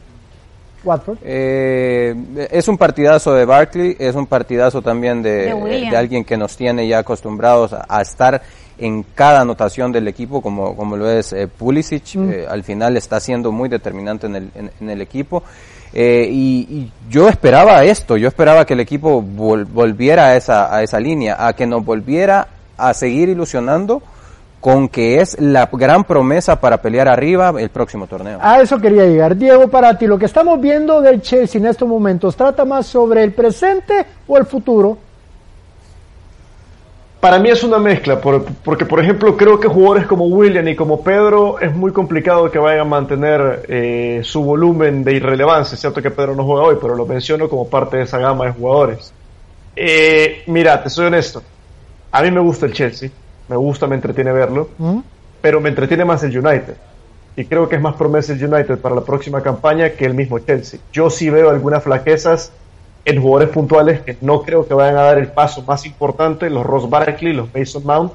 Watford. 0.83 1.17
Eh, 1.23 2.15
es 2.51 2.67
un 2.67 2.77
partidazo 2.77 3.33
de 3.33 3.45
Barkley, 3.45 3.95
es 3.99 4.15
un 4.15 4.25
partidazo 4.27 4.81
también 4.81 5.21
de, 5.21 5.49
De 5.89 5.97
alguien 5.97 6.23
que 6.23 6.37
nos 6.37 6.55
tiene 6.57 6.87
ya 6.87 6.99
acostumbrados 6.99 7.73
a, 7.73 7.85
a 7.87 8.01
estar 8.01 8.41
en 8.77 9.03
cada 9.13 9.41
anotación 9.41 9.91
del 9.91 10.07
equipo, 10.07 10.41
como, 10.41 10.75
como 10.75 10.97
lo 10.97 11.09
es 11.09 11.33
eh, 11.33 11.47
Pulisic. 11.47 12.15
Eh, 12.15 12.47
al 12.49 12.63
final 12.63 12.97
está 12.97 13.19
siendo 13.19 13.51
muy 13.51 13.69
determinante 13.69 14.25
en 14.27 14.35
el, 14.35 14.49
en, 14.55 14.71
en 14.79 14.89
el 14.89 15.01
equipo. 15.01 15.43
Eh, 15.93 16.27
y, 16.31 16.59
y 16.69 16.91
yo 17.09 17.27
esperaba 17.27 17.83
esto, 17.83 18.15
yo 18.17 18.29
esperaba 18.29 18.65
que 18.65 18.73
el 18.73 18.79
equipo 18.79 19.21
vol- 19.21 19.67
volviera 19.71 20.27
a 20.27 20.35
esa, 20.37 20.73
a 20.73 20.81
esa 20.81 20.99
línea, 20.99 21.35
a 21.45 21.53
que 21.53 21.67
nos 21.67 21.83
volviera 21.83 22.47
a 22.77 22.93
seguir 22.93 23.27
ilusionando 23.29 24.01
con 24.61 24.87
que 24.87 25.19
es 25.19 25.37
la 25.41 25.67
gran 25.73 26.03
promesa 26.05 26.61
para 26.61 26.81
pelear 26.81 27.07
arriba 27.09 27.51
el 27.59 27.69
próximo 27.69 28.07
torneo. 28.07 28.39
A 28.41 28.61
eso 28.61 28.79
quería 28.79 29.05
llegar. 29.05 29.35
Diego, 29.35 29.67
para 29.67 29.97
ti, 29.97 30.07
lo 30.07 30.17
que 30.17 30.25
estamos 30.25 30.61
viendo 30.61 31.01
del 31.01 31.21
Chelsea 31.21 31.59
en 31.59 31.65
estos 31.65 31.87
momentos, 31.89 32.35
¿trata 32.37 32.63
más 32.63 32.85
sobre 32.85 33.23
el 33.23 33.33
presente 33.33 34.05
o 34.27 34.37
el 34.37 34.45
futuro? 34.45 34.97
Para 37.19 37.37
mí 37.37 37.49
es 37.49 37.63
una 37.63 37.77
mezcla, 37.77 38.19
por- 38.19 38.43
porque 38.63 38.83
por 38.85 38.99
ejemplo 38.99 39.37
creo 39.37 39.59
que 39.59 39.67
jugadores 39.67 40.07
como 40.07 40.25
William 40.25 40.67
y 40.67 40.75
como 40.75 41.03
Pedro 41.03 41.59
es 41.59 41.71
muy 41.75 41.91
complicado 41.91 42.49
que 42.49 42.57
vayan 42.57 42.81
a 42.81 42.85
mantener 42.85 43.63
eh, 43.67 44.21
su 44.23 44.43
volumen 44.43 45.03
de 45.03 45.13
irrelevancia. 45.13 45.75
Es 45.75 45.81
cierto 45.81 46.01
que 46.01 46.09
Pedro 46.09 46.35
no 46.35 46.43
juega 46.45 46.63
hoy, 46.63 46.77
pero 46.81 46.95
lo 46.95 47.05
menciono 47.05 47.47
como 47.47 47.69
parte 47.69 47.97
de 47.97 48.03
esa 48.03 48.17
gama 48.17 48.45
de 48.45 48.51
jugadores. 48.53 49.13
Eh, 49.75 50.41
mira, 50.47 50.81
te 50.81 50.89
soy 50.89 51.05
honesto. 51.07 51.43
A 52.11 52.23
mí 52.23 52.31
me 52.31 52.39
gusta 52.39 52.65
el 52.65 52.73
Chelsea, 52.73 53.11
me 53.47 53.55
gusta, 53.55 53.87
me 53.87 53.95
entretiene 53.95 54.31
verlo, 54.31 54.69
pero 55.41 55.59
me 55.61 55.69
entretiene 55.69 56.05
más 56.05 56.23
el 56.23 56.37
United. 56.37 56.75
Y 57.35 57.45
creo 57.45 57.69
que 57.69 57.77
es 57.77 57.81
más 57.81 57.95
promesa 57.95 58.33
el 58.33 58.43
United 58.43 58.79
para 58.79 58.95
la 58.95 59.01
próxima 59.01 59.41
campaña 59.41 59.91
que 59.91 60.05
el 60.05 60.13
mismo 60.13 60.39
Chelsea. 60.39 60.79
Yo 60.91 61.09
sí 61.09 61.29
veo 61.29 61.49
algunas 61.49 61.83
flaquezas 61.83 62.51
en 63.05 63.21
jugadores 63.21 63.49
puntuales 63.49 64.01
que 64.01 64.17
no 64.21 64.43
creo 64.43 64.67
que 64.67 64.73
vayan 64.73 64.97
a 64.97 65.03
dar 65.03 65.17
el 65.17 65.27
paso 65.27 65.63
más 65.63 65.85
importante, 65.85 66.49
los 66.49 66.65
Ross 66.65 66.89
Barkley, 66.89 67.33
los 67.33 67.53
Mason 67.53 67.83
Mount, 67.85 68.11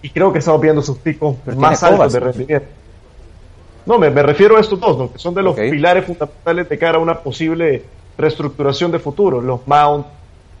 y 0.00 0.10
creo 0.10 0.32
que 0.32 0.38
estamos 0.38 0.60
viendo 0.60 0.82
sus 0.82 0.98
picos 0.98 1.36
Pero 1.44 1.56
más 1.56 1.82
altos 1.82 2.12
de 2.12 2.20
rendimiento. 2.20 2.66
No, 3.84 3.98
me, 3.98 4.10
me 4.10 4.22
refiero 4.22 4.56
a 4.56 4.60
estos 4.60 4.78
dos, 4.78 4.96
¿no? 4.96 5.12
que 5.12 5.18
son 5.18 5.34
de 5.34 5.42
los 5.42 5.56
pilares 5.56 6.04
fundamentales 6.04 6.68
de 6.68 6.78
cara 6.78 6.98
a 6.98 7.00
una 7.00 7.18
posible 7.18 7.82
reestructuración 8.16 8.92
de 8.92 8.98
futuro. 8.98 9.40
Los 9.40 9.66
Mount, 9.66 10.06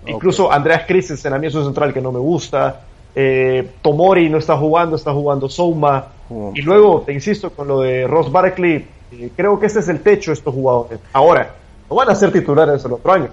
incluso 0.06 0.52
Andreas 0.52 0.84
Christensen, 0.86 1.32
a 1.32 1.38
mí 1.38 1.46
es 1.46 1.54
un 1.54 1.64
central 1.64 1.92
que 1.92 2.00
no 2.00 2.10
me 2.10 2.18
gusta. 2.18 2.80
Eh, 3.14 3.70
Tomori 3.82 4.28
no 4.28 4.38
está 4.38 4.56
jugando, 4.56 4.96
está 4.96 5.12
jugando 5.12 5.48
Souma. 5.48 6.06
Uh, 6.28 6.52
y 6.54 6.62
luego, 6.62 7.02
te 7.04 7.12
insisto, 7.12 7.50
con 7.50 7.68
lo 7.68 7.80
de 7.80 8.06
Ross 8.06 8.30
Barkley, 8.32 8.86
eh, 9.12 9.30
creo 9.36 9.60
que 9.60 9.66
ese 9.66 9.80
es 9.80 9.88
el 9.88 10.00
techo 10.00 10.30
de 10.30 10.34
estos 10.34 10.54
jugadores. 10.54 10.98
Ahora, 11.12 11.54
no 11.88 11.96
van 11.96 12.10
a 12.10 12.14
ser 12.14 12.32
titulares 12.32 12.84
el 12.84 12.92
otro 12.92 13.12
año. 13.12 13.28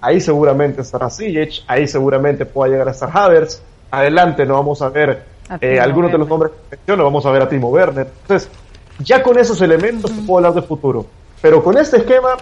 Ahí 0.00 0.20
seguramente 0.20 0.82
estará 0.82 1.08
Sijic, 1.08 1.62
ahí 1.66 1.86
seguramente 1.86 2.44
pueda 2.44 2.72
llegar 2.72 2.88
a 2.88 2.90
estar 2.90 3.08
Havertz. 3.12 3.62
Adelante 3.90 4.44
no 4.44 4.54
vamos 4.54 4.82
a 4.82 4.88
ver 4.88 5.24
A 5.48 5.58
eh, 5.60 5.78
algunos 5.78 6.10
de 6.10 6.18
los 6.18 6.28
nombres 6.28 6.52
que 6.52 6.76
menciono, 6.76 7.04
vamos 7.04 7.24
a 7.24 7.30
ver 7.30 7.42
a 7.42 7.48
Timo 7.48 7.68
Werner. 7.68 8.08
Entonces, 8.22 8.50
ya 8.98 9.22
con 9.22 9.38
esos 9.38 9.60
elementos 9.60 10.10
te 10.10 10.22
puedo 10.22 10.38
hablar 10.38 10.54
de 10.54 10.66
futuro. 10.66 11.06
Pero 11.40 11.62
con 11.62 11.76
este 11.76 11.98
esquema, 11.98 12.36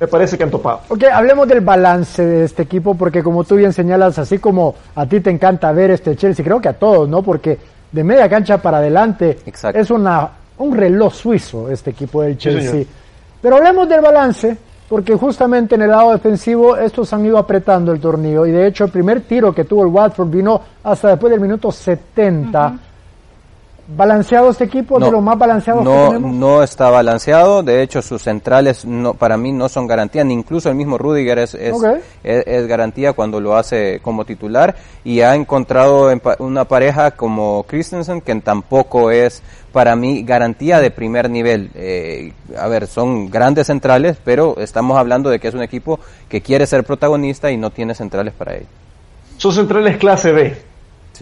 me 0.00 0.06
parece 0.06 0.38
que 0.38 0.44
han 0.44 0.50
topado. 0.50 0.80
Ok, 0.88 1.04
hablemos 1.12 1.46
del 1.46 1.60
balance 1.60 2.24
de 2.24 2.44
este 2.44 2.62
equipo, 2.62 2.94
porque 2.94 3.22
como 3.22 3.44
tú 3.44 3.56
bien 3.56 3.74
señalas, 3.74 4.18
así 4.18 4.38
como 4.38 4.74
a 4.94 5.04
ti 5.04 5.20
te 5.20 5.28
encanta 5.28 5.70
ver 5.72 5.90
este 5.90 6.16
Chelsea, 6.16 6.42
creo 6.42 6.58
que 6.58 6.70
a 6.70 6.72
todos, 6.72 7.06
¿no? 7.06 7.22
Porque 7.22 7.58
de 7.92 8.02
media 8.02 8.28
cancha 8.28 8.58
para 8.58 8.78
adelante 8.78 9.38
Exacto. 9.44 9.78
es 9.78 9.90
una, 9.90 10.30
un 10.56 10.74
reloj 10.74 11.12
suizo 11.12 11.70
este 11.70 11.90
equipo 11.90 12.22
del 12.22 12.38
Chelsea. 12.38 12.84
Pero 13.42 13.56
hablemos 13.56 13.86
del 13.90 14.00
balance, 14.00 14.56
porque 14.88 15.14
justamente 15.16 15.74
en 15.74 15.82
el 15.82 15.90
lado 15.90 16.12
defensivo 16.12 16.78
estos 16.78 17.12
han 17.12 17.26
ido 17.26 17.36
apretando 17.36 17.92
el 17.92 18.00
torneo, 18.00 18.46
y 18.46 18.52
de 18.52 18.66
hecho 18.66 18.84
el 18.84 18.90
primer 18.90 19.20
tiro 19.22 19.54
que 19.54 19.64
tuvo 19.64 19.82
el 19.82 19.88
Watford 19.88 20.30
vino 20.30 20.62
hasta 20.82 21.08
después 21.08 21.30
del 21.30 21.40
minuto 21.40 21.70
70. 21.70 22.78
Balanceado 23.96 24.50
este 24.50 24.64
equipo, 24.64 24.98
de 25.00 25.10
lo 25.10 25.20
más 25.20 25.36
balanceado 25.38 25.82
no, 25.82 26.02
que 26.04 26.06
tenemos. 26.14 26.32
No 26.34 26.62
está 26.62 26.90
balanceado, 26.90 27.62
de 27.62 27.82
hecho 27.82 28.02
sus 28.02 28.22
centrales 28.22 28.84
no, 28.84 29.14
para 29.14 29.36
mí 29.36 29.52
no 29.52 29.68
son 29.68 29.86
garantía, 29.86 30.22
ni 30.24 30.34
incluso 30.34 30.68
el 30.68 30.74
mismo 30.76 30.96
Rudiger 30.98 31.38
es, 31.40 31.54
es, 31.54 31.74
Ok. 31.74 31.84
es- 32.22 32.46
es 32.46 32.66
garantía 32.66 33.12
cuando 33.12 33.40
lo 33.40 33.56
hace 33.56 34.00
como 34.02 34.24
titular 34.24 34.74
y 35.04 35.20
ha 35.22 35.34
encontrado 35.34 36.08
una 36.38 36.64
pareja 36.66 37.10
como 37.12 37.64
Christensen 37.66 38.20
que 38.20 38.34
tampoco 38.36 39.10
es 39.10 39.42
para 39.72 39.94
mí 39.96 40.22
garantía 40.22 40.80
de 40.80 40.90
primer 40.90 41.28
nivel. 41.30 41.70
Eh, 41.74 42.32
a 42.58 42.68
ver, 42.68 42.86
son 42.86 43.30
grandes 43.30 43.66
centrales, 43.68 44.16
pero 44.24 44.56
estamos 44.58 44.98
hablando 44.98 45.30
de 45.30 45.38
que 45.38 45.48
es 45.48 45.54
un 45.54 45.62
equipo 45.62 46.00
que 46.28 46.40
quiere 46.40 46.66
ser 46.66 46.84
protagonista 46.84 47.50
y 47.50 47.56
no 47.56 47.70
tiene 47.70 47.94
centrales 47.94 48.34
para 48.34 48.56
ello. 48.56 48.66
Son 49.36 49.52
centrales 49.52 49.96
clase 49.96 50.32
B. 50.32 50.69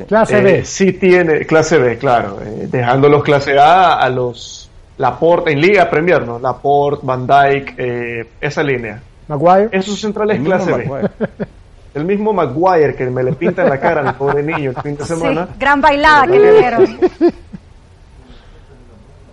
Clase 0.07 0.39
Eh, 0.39 0.43
B. 0.43 0.65
Sí 0.65 0.93
tiene, 0.93 1.47
clase 1.47 1.79
B, 1.79 1.99
claro. 1.99 2.39
eh, 2.45 2.69
dejando 2.71 3.09
los 3.09 3.23
clase 3.23 3.59
A 3.59 3.95
a 3.99 4.09
los 4.09 4.71
Laporte, 4.99 5.53
en 5.53 5.61
Liga 5.61 5.89
Premier, 5.89 6.27
¿no? 6.27 6.39
Laporte, 6.39 7.07
Van 7.07 7.27
Dijk, 7.27 7.75
eh, 7.79 8.29
esa 8.41 8.63
línea. 8.63 9.01
Maguire. 9.29 9.69
Esos 9.73 10.01
centrales 10.01 10.41
clase 10.43 10.73
B. 10.73 11.09
El 11.95 12.05
mismo 12.05 12.33
Maguire 12.33 12.95
que 12.95 13.07
me 13.07 13.23
le 13.25 13.33
pinta 13.33 13.63
en 13.63 13.71
la 13.71 13.79
cara 13.81 14.07
al 14.09 14.15
pobre 14.15 14.43
niño 14.43 14.71
el 14.71 14.77
fin 14.83 14.97
de 14.97 15.05
Sí, 15.05 15.15
semana. 15.15 15.49
gran 15.59 15.81
bailada 15.81 16.27
que 16.27 16.39
le 16.39 16.53
dieron. 16.53 16.99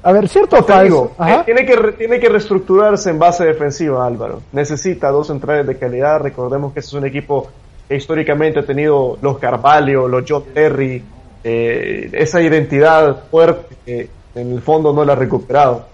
A 0.04 0.12
ver, 0.12 0.28
cierto 0.30 0.58
o 0.58 0.84
digo, 0.84 1.14
eh, 1.26 1.42
tiene, 1.46 1.66
que, 1.66 1.76
re- 1.76 1.92
tiene 1.94 2.20
que 2.20 2.30
reestructurarse 2.30 3.10
en 3.10 3.18
base 3.18 3.44
defensiva, 3.44 4.06
Álvaro. 4.06 4.42
Necesita 4.52 5.10
dos 5.10 5.28
centrales 5.28 5.66
de 5.66 5.78
calidad. 5.78 6.20
Recordemos 6.22 6.74
que 6.74 6.80
este 6.80 6.90
es 6.90 6.94
un 6.94 7.06
equipo 7.08 7.50
que 7.88 7.96
históricamente 7.96 8.60
ha 8.60 8.66
tenido 8.66 9.18
los 9.22 9.38
Carvalho, 9.38 10.08
los 10.08 10.24
John 10.28 10.44
Terry, 10.54 11.04
eh, 11.44 12.10
esa 12.14 12.42
identidad 12.42 13.26
fuerte 13.30 13.76
que 13.86 14.10
en 14.34 14.52
el 14.52 14.62
fondo 14.62 14.92
no 14.94 15.06
la 15.06 15.14
ha 15.14 15.16
recuperado. 15.16 15.86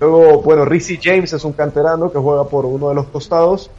Luego, 0.00 0.42
bueno, 0.42 0.64
Rizzy 0.64 0.98
James 1.02 1.32
es 1.32 1.44
un 1.44 1.52
canterano 1.52 2.10
que 2.10 2.18
juega 2.18 2.44
por 2.44 2.66
uno 2.66 2.88
de 2.90 2.94
los 2.94 3.06
costados. 3.06 3.70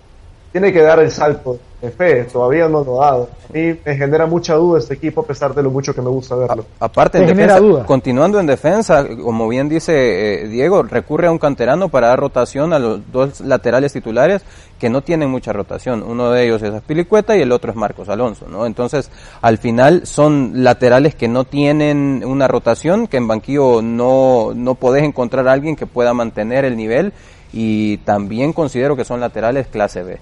Tiene 0.52 0.72
que 0.74 0.82
dar 0.82 1.00
el 1.00 1.12
salto 1.12 1.60
de 1.82 1.92
fe, 1.92 2.24
todavía 2.24 2.68
no 2.68 2.84
lo 2.84 3.04
ha 3.04 3.12
dado. 3.12 3.30
A 3.50 3.54
mí 3.54 3.78
me 3.86 3.96
genera 3.96 4.26
mucha 4.26 4.56
duda 4.56 4.80
este 4.80 4.96
equipo 4.96 5.22
a 5.22 5.26
pesar 5.26 5.54
de 5.54 5.62
lo 5.62 5.70
mucho 5.70 5.94
que 5.94 6.02
me 6.02 6.10
gusta 6.10 6.36
verlo. 6.36 6.66
Aparte, 6.80 7.20
Te 7.20 7.26
en 7.26 7.30
defensa, 7.30 7.60
duda. 7.60 7.86
continuando 7.86 8.40
en 8.40 8.48
defensa, 8.48 9.06
como 9.08 9.48
bien 9.48 9.70
dice 9.70 10.44
eh, 10.44 10.48
Diego, 10.48 10.82
recurre 10.84 11.28
a 11.28 11.32
un 11.32 11.38
canterano 11.38 11.90
para 11.90 12.08
dar 12.08 12.20
rotación 12.20 12.74
a 12.74 12.80
los 12.80 13.02
dos 13.12 13.42
laterales 13.42 13.94
titulares 13.94 14.42
que 14.80 14.90
no 14.90 15.02
tienen 15.02 15.30
mucha 15.30 15.54
rotación. 15.54 16.02
Uno 16.02 16.32
de 16.32 16.46
ellos 16.46 16.64
es 16.64 16.74
Aspilicueta 16.74 17.38
y 17.38 17.42
el 17.42 17.52
otro 17.52 17.72
es 17.72 17.78
Marcos 17.78 18.10
Alonso, 18.10 18.48
¿no? 18.48 18.66
Entonces, 18.66 19.12
al 19.42 19.60
final 19.60 20.08
son 20.08 20.64
laterales 20.64 21.14
que 21.14 21.28
no 21.28 21.44
tienen 21.44 22.24
una 22.26 22.48
rotación, 22.48 23.08
que 23.08 23.18
en 23.18 23.28
banquillo 23.28 23.82
no, 23.84 24.54
no 24.56 24.76
podés 24.76 25.04
encontrar 25.04 25.48
a 25.48 25.52
alguien 25.52 25.76
que 25.76 25.86
pueda 25.86 26.14
mantener 26.16 26.66
el 26.66 26.76
nivel 26.76 27.14
y 27.54 27.98
también 28.00 28.52
considero 28.52 28.96
que 28.96 29.06
son 29.06 29.20
laterales 29.20 29.68
clase 29.68 30.02
B. 30.04 30.18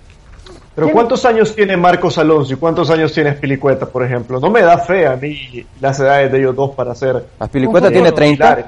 Pero 0.75 0.89
¿cuántos 0.91 1.23
años 1.25 1.55
tiene 1.55 1.77
Marcos 1.77 2.17
Alonso 2.17 2.53
y 2.53 2.57
cuántos 2.57 2.89
años 2.89 3.13
tiene 3.13 3.33
Spilicueta, 3.33 3.85
por 3.85 4.03
ejemplo? 4.03 4.39
No 4.41 4.49
me 4.49 4.61
da 4.61 4.77
fe 4.77 5.07
a 5.07 5.15
mí 5.15 5.65
las 5.79 5.97
edades 6.01 6.29
de 6.31 6.39
ellos 6.39 6.55
dos 6.55 6.71
para 6.75 6.93
ser... 6.93 7.23
Aspilicueta 7.39 7.88
tiene 7.89 8.09
futuro 8.09 8.15
30, 8.17 8.43
similares. 8.45 8.65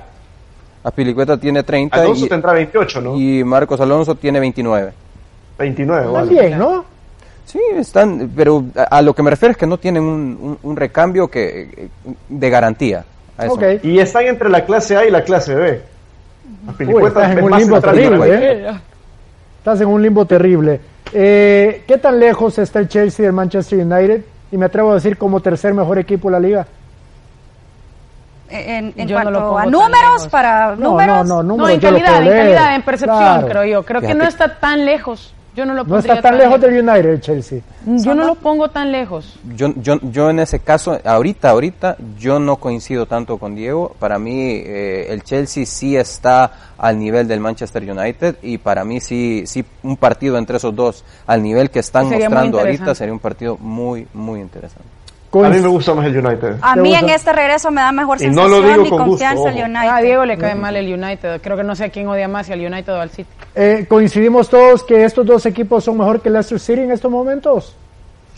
Aspilicueta 0.83 1.37
tiene 1.37 1.63
30 1.63 2.01
Alonso 2.01 2.25
y, 2.25 2.29
tendrá 2.29 2.53
28, 2.53 3.01
¿no? 3.01 3.17
y 3.17 3.43
Marcos 3.43 3.81
Alonso 3.81 4.15
tiene 4.15 4.39
29. 4.39 4.93
29, 5.59 6.07
vale. 6.07 6.27
También, 6.35 6.57
¿no? 6.59 6.85
Sí, 7.45 7.59
están, 7.75 8.31
pero 8.35 8.63
a, 8.75 8.83
a 8.97 9.01
lo 9.01 9.13
que 9.13 9.23
me 9.23 9.29
refiero 9.29 9.51
es 9.51 9.57
que 9.57 9.67
no 9.67 9.77
tienen 9.77 10.03
un, 10.03 10.37
un- 10.41 10.59
un 10.63 10.75
recambio 10.77 11.27
que 11.29 11.61
eh, 11.63 11.89
de 12.29 12.49
garantía. 12.49 13.03
A 13.37 13.45
eso. 13.45 13.53
Ok. 13.55 13.63
Y 13.83 13.99
están 13.99 14.25
entre 14.27 14.49
la 14.49 14.63
clase 14.65 14.95
A 14.95 15.05
y 15.05 15.11
la 15.11 15.23
clase 15.23 15.55
B. 15.55 15.71
Uy, 15.71 16.69
Aspilicueta 16.69 17.07
estás 17.21 17.37
en 17.37 17.43
un 17.43 17.51
limbo 17.59 17.81
terrible. 17.81 18.29
¿eh? 18.33 18.71
Estás 19.59 19.81
en 19.81 19.87
un 19.87 20.01
limbo 20.01 20.25
terrible. 20.25 20.79
Eh, 21.13 21.83
¿Qué 21.87 21.97
tan 21.97 22.19
lejos 22.19 22.57
está 22.59 22.79
el 22.79 22.87
Chelsea 22.87 23.25
del 23.25 23.33
Manchester 23.33 23.79
United? 23.79 24.21
Y 24.51 24.57
me 24.57 24.65
atrevo 24.65 24.91
a 24.91 24.95
decir 24.95 25.17
como 25.17 25.39
tercer 25.41 25.73
mejor 25.73 25.97
equipo 25.99 26.29
de 26.29 26.31
la 26.33 26.39
liga. 26.39 26.67
En, 28.49 28.93
en 28.95 29.07
no 29.09 29.13
cuanto 29.13 29.57
a 29.57 29.65
números, 29.65 30.27
para 30.29 30.75
No, 30.77 30.91
números. 30.91 31.17
no, 31.17 31.23
no, 31.23 31.43
No, 31.43 31.43
números 31.43 31.71
en 31.71 31.79
calidad, 31.81 32.21
en 32.21 32.29
calidad, 32.37 32.75
en 32.75 32.81
percepción, 32.81 33.17
Claro. 33.19 33.47
creo 33.47 33.65
yo. 33.65 33.83
Creo 33.83 34.01
que 34.01 34.13
no 34.15 34.23
está 34.23 34.57
tan 34.59 34.85
lejos. 34.85 35.33
Yo 35.57 35.65
no 35.65 35.73
lo 35.73 35.83
No 35.85 35.97
está 35.97 36.21
tan 36.21 36.37
lejos 36.37 36.61
del 36.61 36.87
United 36.87 37.09
el 37.09 37.19
Chelsea. 37.19 37.61
Yo 37.83 38.13
no 38.13 38.25
lo 38.25 38.35
pongo 38.35 38.69
tan 38.69 38.91
lejos. 38.91 39.39
Yo, 39.55 39.73
yo, 39.77 39.97
yo 40.03 40.29
en 40.29 40.37
ese 40.37 40.59
caso, 40.59 40.99
ahorita, 41.03 41.49
ahorita, 41.49 41.97
yo 42.19 42.37
no 42.37 42.57
coincido 42.57 43.07
tanto 43.07 43.39
con 43.39 43.55
Diego. 43.55 43.95
Para 43.97 44.19
mí, 44.19 44.37
eh, 44.39 45.07
el 45.09 45.23
Chelsea 45.23 45.65
sí 45.65 45.97
está 45.97 46.51
al 46.77 46.99
nivel 46.99 47.27
del 47.27 47.39
Manchester 47.39 47.81
United 47.89 48.35
y 48.43 48.59
para 48.59 48.85
mí 48.85 48.99
sí, 48.99 49.45
sí, 49.47 49.65
un 49.81 49.97
partido 49.97 50.37
entre 50.37 50.57
esos 50.57 50.75
dos 50.75 51.03
al 51.25 51.41
nivel 51.41 51.71
que 51.71 51.79
están 51.79 52.07
Sería 52.07 52.29
muy 52.29 52.35
mostrando 52.35 52.59
ahorita 52.59 52.73
interesante. 52.73 52.97
sería 52.99 53.13
un 53.13 53.19
partido 53.19 53.57
muy, 53.57 54.07
muy 54.13 54.39
interesante. 54.41 54.96
A 55.33 55.49
mí 55.49 55.59
me 55.59 55.67
gusta 55.67 55.93
más 55.93 56.05
el 56.05 56.17
United. 56.25 56.55
A 56.61 56.73
¿Te 56.73 56.81
mí 56.81 56.89
gusta? 56.89 57.05
en 57.05 57.09
este 57.11 57.33
regreso 57.33 57.69
me 57.71 57.81
da 57.81 57.91
mejor 57.91 58.21
Y 58.21 58.27
no 58.27 58.43
sensación 58.43 58.61
lo 58.61 58.67
digo 58.67 58.85
y 58.85 58.89
con 58.89 58.97
gusto, 58.99 59.09
confianza 59.09 59.49
el. 59.49 59.63
United. 59.65 59.89
A 59.89 59.97
Diego 59.99 60.25
le 60.25 60.37
cae 60.37 60.55
mal 60.55 60.75
el 60.75 60.93
United. 60.93 61.41
Creo 61.41 61.57
que 61.57 61.63
no 61.63 61.75
sé 61.75 61.85
a 61.85 61.89
quién 61.89 62.07
odia 62.07 62.27
más, 62.27 62.45
si 62.47 62.53
al 62.53 62.59
United 62.59 62.93
o 62.93 63.01
al 63.01 63.09
City. 63.09 63.29
Eh, 63.55 63.85
¿Coincidimos 63.89 64.49
todos 64.49 64.83
que 64.83 65.03
estos 65.03 65.25
dos 65.25 65.45
equipos 65.45 65.83
son 65.83 65.97
mejor 65.97 66.21
que 66.21 66.29
Leicester 66.29 66.59
City 66.59 66.81
en 66.81 66.91
estos 66.91 67.11
momentos? 67.11 67.75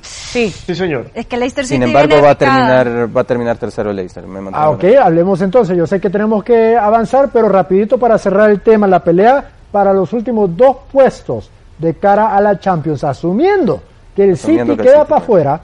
Sí. 0.01 0.49
Sí, 0.49 0.75
señor. 0.75 1.11
Es 1.13 1.25
que 1.25 1.37
Leicester 1.37 1.65
City 1.65 1.75
Sin 1.75 1.83
embargo, 1.83 2.07
viene 2.09 2.21
va 2.23 2.31
a 2.31 2.35
terminar, 2.35 3.15
va 3.15 3.21
a 3.21 3.23
terminar 3.23 3.57
tercero 3.57 3.91
el 3.91 3.95
Leicester. 3.97 4.25
me 4.25 4.49
Ah, 4.53 4.69
ok, 4.69 4.83
hablemos 5.01 5.41
entonces. 5.41 5.77
Yo 5.77 5.85
sé 5.85 5.99
que 5.99 6.09
tenemos 6.09 6.43
que 6.43 6.75
avanzar, 6.77 7.29
pero 7.31 7.49
rapidito 7.49 7.97
para 7.97 8.17
cerrar 8.17 8.49
el 8.49 8.61
tema, 8.61 8.87
la 8.87 9.03
pelea 9.03 9.51
para 9.71 9.93
los 9.93 10.13
últimos 10.13 10.55
dos 10.55 10.77
puestos 10.91 11.51
de 11.77 11.93
cara 11.93 12.35
a 12.35 12.41
la 12.41 12.59
Champions, 12.59 13.03
asumiendo 13.03 13.81
que 14.15 14.23
el 14.23 14.33
Asumiendo 14.33 14.73
City 14.73 14.83
que 14.83 14.87
el 14.87 14.93
queda 14.93 15.01
City 15.01 15.09
para 15.09 15.21
afuera 15.21 15.61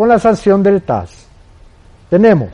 con 0.00 0.08
la 0.08 0.18
sanción 0.18 0.62
del 0.62 0.80
TAS. 0.80 1.26
Tenemos, 2.08 2.48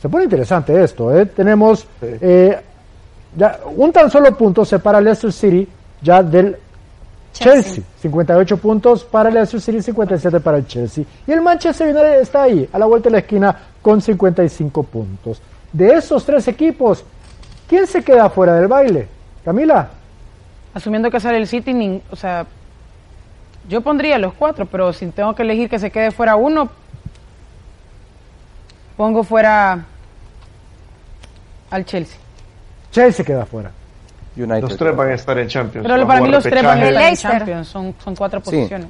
se 0.00 0.08
pone 0.08 0.22
interesante 0.22 0.80
esto, 0.80 1.12
¿eh? 1.12 1.26
tenemos 1.26 1.84
eh, 2.00 2.56
ya, 3.36 3.58
un 3.74 3.92
tan 3.92 4.08
solo 4.08 4.32
punto 4.36 4.64
separa 4.64 4.98
a 4.98 5.00
Leicester 5.00 5.32
City 5.32 5.66
ya 6.00 6.22
del 6.22 6.56
Chelsea. 7.32 7.62
Chelsea. 7.62 7.84
58 8.00 8.56
puntos 8.58 9.02
para 9.02 9.28
el 9.28 9.34
Leicester 9.34 9.60
City, 9.60 9.82
57 9.82 10.38
para 10.38 10.58
el 10.58 10.68
Chelsea. 10.68 11.04
Y 11.26 11.32
el 11.32 11.40
Manchester 11.40 11.88
United 11.88 12.20
está 12.20 12.44
ahí, 12.44 12.68
a 12.72 12.78
la 12.78 12.86
vuelta 12.86 13.08
de 13.08 13.14
la 13.14 13.18
esquina, 13.18 13.56
con 13.82 14.00
55 14.00 14.80
puntos. 14.84 15.42
De 15.72 15.94
esos 15.94 16.24
tres 16.24 16.46
equipos, 16.46 17.02
¿quién 17.68 17.88
se 17.88 18.04
queda 18.04 18.30
fuera 18.30 18.54
del 18.54 18.68
baile? 18.68 19.08
Camila, 19.44 19.90
Asumiendo 20.74 21.10
que 21.10 21.18
sale 21.18 21.38
el 21.38 21.48
City, 21.48 22.00
o 22.12 22.14
sea, 22.14 22.46
yo 23.68 23.80
pondría 23.82 24.18
los 24.18 24.34
cuatro, 24.34 24.66
pero 24.66 24.92
si 24.92 25.06
tengo 25.08 25.34
que 25.34 25.42
elegir 25.42 25.68
que 25.68 25.78
se 25.78 25.90
quede 25.90 26.10
fuera 26.10 26.36
uno, 26.36 26.68
pongo 28.96 29.22
fuera 29.22 29.84
al 31.70 31.84
Chelsea. 31.84 32.18
Chelsea 32.90 33.24
queda 33.24 33.44
fuera. 33.46 33.70
United. 34.36 34.62
Los 34.62 34.76
tres 34.76 34.96
van 34.96 35.08
a 35.10 35.14
estar 35.14 35.38
en 35.38 35.48
Champions. 35.48 35.86
Pero 35.86 36.06
para 36.06 36.20
mí 36.20 36.28
los 36.28 36.42
tres 36.44 36.62
van 36.62 36.78
a 36.80 36.88
estar 36.88 37.02
en. 37.10 37.16
Champions, 37.16 37.68
son, 37.68 37.94
son 38.02 38.14
cuatro 38.14 38.40
Sí. 38.40 38.44
posiciones. 38.50 38.88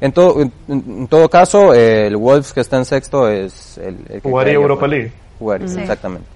En 0.00 0.12
todo, 0.12 0.40
en, 0.42 0.52
en 0.68 1.08
todo 1.08 1.28
caso, 1.28 1.74
eh, 1.74 2.06
el 2.06 2.16
Wolves 2.16 2.52
que 2.52 2.60
está 2.60 2.76
en 2.76 2.84
sexto 2.84 3.28
es 3.28 3.78
el, 3.78 3.96
el 4.08 4.22
que 4.22 4.28
Jugaría 4.28 4.54
Europa 4.54 4.80
fuera. 4.80 4.94
League. 4.96 5.12
Jugaría, 5.38 5.68
Sí. 5.68 5.80
exactamente. 5.80 6.26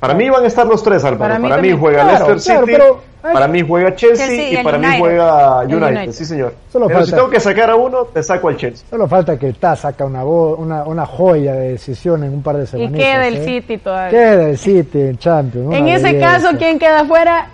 Para 0.00 0.14
mí 0.14 0.30
van 0.30 0.44
a 0.44 0.46
estar 0.46 0.66
los 0.66 0.82
tres, 0.82 1.04
Álvaro. 1.04 1.18
Para 1.18 1.34
Para 1.34 1.38
mí 1.38 1.44
mí, 1.44 1.50
también. 1.54 1.78
juega 1.78 2.02
Claro, 2.04 2.28
Leicester 2.28 2.54
claro, 2.54 2.66
City, 2.66 2.78
pero 2.78 3.00
para 3.34 3.48
mí 3.48 3.62
juega 3.68 3.94
Chelsea, 3.94 4.26
Chelsea 4.26 4.48
y 4.50 4.56
y 4.60 4.64
para 4.64 4.78
mí 4.78 4.86
United. 4.86 5.00
juega 5.00 5.62
El 5.62 5.68
United. 5.74 5.86
United. 5.96 6.12
Sí, 6.12 6.24
señor. 6.24 6.54
Solo 6.72 6.86
Pero 6.88 7.04
si 7.04 7.12
tengo 7.12 7.28
que 7.30 7.40
sacar 7.40 7.70
a 7.70 7.76
uno, 7.76 8.04
te 8.06 8.22
saco 8.22 8.48
al 8.48 8.56
Chelsea. 8.56 8.86
Solo 8.88 9.06
falta 9.06 9.38
que 9.38 9.46
el 9.48 9.56
TAS 9.56 9.80
saca 9.80 10.06
una, 10.06 10.24
una, 10.24 10.84
una 10.84 11.04
joya 11.04 11.52
de 11.52 11.72
decisión 11.72 12.24
en 12.24 12.32
un 12.32 12.42
par 12.42 12.56
de 12.56 12.64
Y 12.64 12.66
semanas. 12.66 12.92
queda 12.98 13.28
el 13.28 13.44
City 13.44 13.76
todavía. 13.78 14.10
Queda 14.18 14.48
el 14.48 14.58
City 14.58 15.00
en 15.00 15.18
Champions. 15.18 15.74
En 15.74 15.88
ese 15.88 16.04
belleza. 16.12 16.26
caso, 16.42 16.48
¿quién 16.56 16.78
queda 16.78 17.04
fuera? 17.04 17.46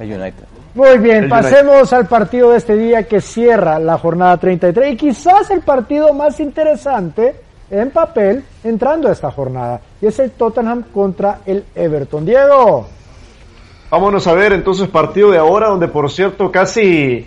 El 0.00 0.12
United. 0.12 0.44
Muy 0.74 0.98
bien, 0.98 1.24
El 1.24 1.28
pasemos 1.30 1.92
al 1.92 2.06
partido 2.06 2.50
de 2.50 2.58
este 2.58 2.76
día 2.76 3.04
que 3.04 3.20
cierra 3.20 3.78
la 3.78 3.98
jornada 3.98 4.36
33 4.36 4.92
y 4.94 4.96
quizás 4.96 5.50
el 5.50 5.60
partido 5.60 6.12
más 6.12 6.38
interesante 6.40 7.34
en 7.70 7.90
papel 7.90 8.44
entrando 8.64 9.08
a 9.08 9.12
esta 9.12 9.30
jornada 9.30 9.80
y 10.00 10.06
es 10.06 10.18
el 10.18 10.30
Tottenham 10.30 10.84
contra 10.92 11.40
el 11.46 11.64
Everton. 11.74 12.24
Diego, 12.24 12.86
Vámonos 13.90 14.26
a 14.26 14.34
ver 14.34 14.52
entonces 14.52 14.86
partido 14.88 15.30
de 15.30 15.38
ahora, 15.38 15.68
donde 15.68 15.88
por 15.88 16.10
cierto 16.10 16.52
casi, 16.52 17.26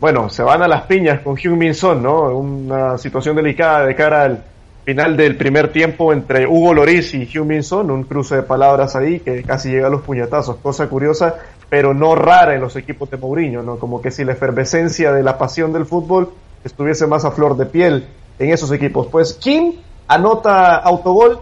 bueno, 0.00 0.30
se 0.30 0.42
van 0.42 0.62
a 0.62 0.68
las 0.68 0.84
piñas 0.84 1.20
con 1.20 1.36
Hyun 1.36 1.58
Min 1.58 1.74
Son, 1.74 2.02
¿no? 2.02 2.34
Una 2.34 2.96
situación 2.96 3.36
delicada 3.36 3.84
de 3.84 3.94
cara 3.94 4.22
al 4.22 4.42
final 4.86 5.18
del 5.18 5.36
primer 5.36 5.70
tiempo 5.70 6.14
entre 6.14 6.46
Hugo 6.46 6.72
Loris 6.72 7.12
y 7.12 7.26
Hyun 7.26 7.46
Min 7.46 7.62
Son, 7.62 7.90
un 7.90 8.04
cruce 8.04 8.36
de 8.36 8.42
palabras 8.42 8.96
ahí 8.96 9.20
que 9.20 9.42
casi 9.42 9.68
llega 9.68 9.88
a 9.88 9.90
los 9.90 10.00
puñetazos, 10.00 10.56
cosa 10.56 10.88
curiosa, 10.88 11.34
pero 11.68 11.92
no 11.92 12.14
rara 12.14 12.54
en 12.54 12.62
los 12.62 12.74
equipos 12.76 13.10
de 13.10 13.18
Mourinho, 13.18 13.62
¿no? 13.62 13.76
Como 13.76 14.00
que 14.00 14.10
si 14.10 14.24
la 14.24 14.32
efervescencia 14.32 15.12
de 15.12 15.22
la 15.22 15.36
pasión 15.36 15.74
del 15.74 15.84
fútbol 15.84 16.30
estuviese 16.64 17.06
más 17.06 17.26
a 17.26 17.32
flor 17.32 17.58
de 17.58 17.66
piel 17.66 18.06
en 18.38 18.50
esos 18.50 18.70
equipos. 18.72 19.06
Pues 19.08 19.34
Kim 19.34 19.74
anota 20.08 20.76
autogol 20.76 21.40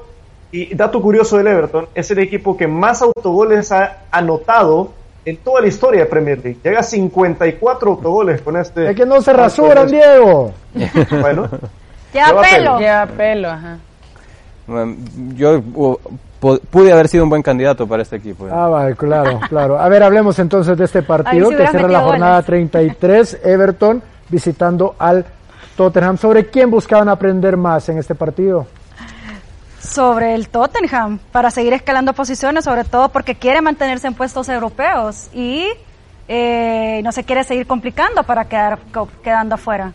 Y 0.53 0.74
dato 0.74 1.00
curioso 1.00 1.37
del 1.38 1.46
Everton, 1.46 1.87
es 1.94 2.11
el 2.11 2.18
equipo 2.18 2.57
que 2.57 2.66
más 2.66 3.03
autogoles 3.03 3.70
ha 3.70 3.98
anotado 4.11 4.90
en 5.24 5.37
toda 5.37 5.61
la 5.61 5.68
historia 5.68 6.00
de 6.00 6.07
Premier 6.07 6.38
League. 6.42 6.59
Llega 6.64 6.81
a 6.81 6.83
54 6.83 7.90
autogoles 7.92 8.40
con 8.42 8.57
este. 8.57 8.90
Es 8.90 8.96
que 8.96 9.07
no 9.07 9.20
se 9.20 9.33
rasuran, 9.33 9.88
Diego. 9.88 10.53
Bueno, 11.20 11.48
Ya 12.12 12.26
Lleva 12.29 12.42
pelo. 12.42 12.81
Ya 12.81 13.09
pelo, 13.16 13.48
ajá. 13.50 13.79
Bueno, 14.66 14.96
Yo 15.37 15.59
uh, 15.74 15.96
pu- 16.40 16.61
pude 16.70 16.92
haber 16.92 17.07
sido 17.07 17.22
un 17.24 17.31
buen 17.31 17.42
candidato 17.42 17.87
para 17.87 18.03
este 18.03 18.16
equipo. 18.16 18.46
Ah, 18.50 18.66
vale, 18.68 18.96
claro, 18.96 19.38
claro. 19.48 19.79
A 19.79 19.88
ver, 19.88 20.03
hablemos 20.03 20.38
entonces 20.40 20.76
de 20.76 20.85
este 20.85 21.03
partido 21.03 21.50
sí 21.50 21.57
que 21.57 21.68
cierra 21.68 21.88
la 21.88 22.00
jornada 22.00 22.33
goles. 22.33 22.46
33, 22.46 23.38
Everton 23.44 24.03
visitando 24.29 24.94
al 24.98 25.24
Tottenham. 25.81 26.19
¿Sobre 26.19 26.45
quién 26.47 26.71
buscaban 26.71 27.09
aprender 27.09 27.57
más 27.57 27.88
en 27.88 27.97
este 27.97 28.14
partido? 28.14 28.66
sobre 29.83 30.35
el 30.35 30.51
Tottenham 30.51 31.19
para 31.33 31.51
seguir 31.51 31.73
escalando 31.73 32.12
posiciones, 32.12 32.64
sobre 32.66 32.85
todo 32.85 33.09
porque 33.09 33.35
quiere 33.35 33.62
mantenerse 33.62 34.07
en 34.09 34.12
puestos 34.14 34.49
europeos 34.51 35.31
y 35.33 35.64
eh, 36.29 37.01
no 37.03 37.11
se 37.12 37.25
quiere 37.25 37.45
seguir 37.45 37.66
complicando 37.66 38.23
para 38.23 38.45
quedar 38.45 38.79
co- 38.93 39.09
quedando 39.25 39.55
afuera. 39.55 39.93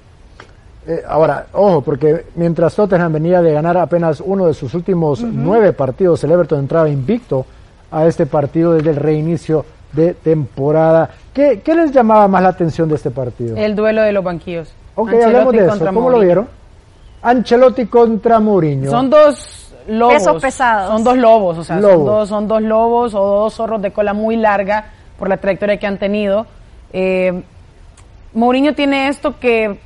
Eh, 0.88 1.04
ahora, 1.08 1.46
ojo, 1.54 1.82
porque 1.82 2.26
mientras 2.34 2.74
Tottenham 2.76 3.14
venía 3.14 3.42
de 3.44 3.54
ganar 3.54 3.78
apenas 3.78 4.22
uno 4.26 4.48
de 4.48 4.56
sus 4.56 4.74
últimos 4.74 5.22
nueve 5.22 5.72
partidos, 5.72 6.24
el 6.24 6.32
Everton 6.32 6.60
entraba 6.62 6.90
invicto 6.90 7.46
a 7.92 8.06
este 8.08 8.26
partido 8.26 8.74
desde 8.74 8.90
el 8.90 8.96
reinicio 8.98 9.66
de 9.94 10.16
temporada. 10.16 11.12
¿Qué, 11.32 11.62
qué 11.64 11.76
les 11.76 11.92
llamaba 11.92 12.28
más 12.28 12.42
la 12.42 12.50
atención 12.50 12.90
de 12.90 12.96
este 12.96 13.12
partido? 13.12 13.56
El 13.56 13.76
duelo 13.76 14.02
de 14.02 14.12
los 14.12 14.24
banquillos. 14.24 14.74
Ok, 14.96 15.08
Ancelotti 15.10 15.26
hablemos 15.36 15.54
de 15.54 15.86
eso. 15.86 15.94
¿Cómo 15.94 16.10
lo 16.10 16.20
vieron? 16.20 16.48
Ancelotti 17.22 17.86
contra 17.88 18.40
Mourinho. 18.40 18.90
Son 18.90 19.10
dos 19.10 19.74
lobos. 19.88 20.14
Pesos 20.16 20.42
pesados. 20.42 20.92
Son 20.92 21.04
dos 21.04 21.18
lobos, 21.18 21.58
o 21.58 21.64
sea, 21.64 21.78
Lobos. 21.78 21.96
son 21.96 22.06
dos, 22.06 22.30
son 22.30 22.48
dos 22.48 22.62
lobos 22.62 23.14
o 23.14 23.24
dos 23.24 23.54
zorros 23.54 23.82
de 23.82 23.92
cola 23.92 24.14
muy 24.14 24.36
larga 24.36 24.86
por 25.18 25.30
la 25.30 25.38
trayectoria 25.38 25.78
que 25.78 25.88
han 25.88 25.98
tenido. 25.98 26.46
Eh, 26.94 27.44
Mourinho 28.34 28.74
tiene 28.76 29.08
esto 29.08 29.40
que 29.40 29.80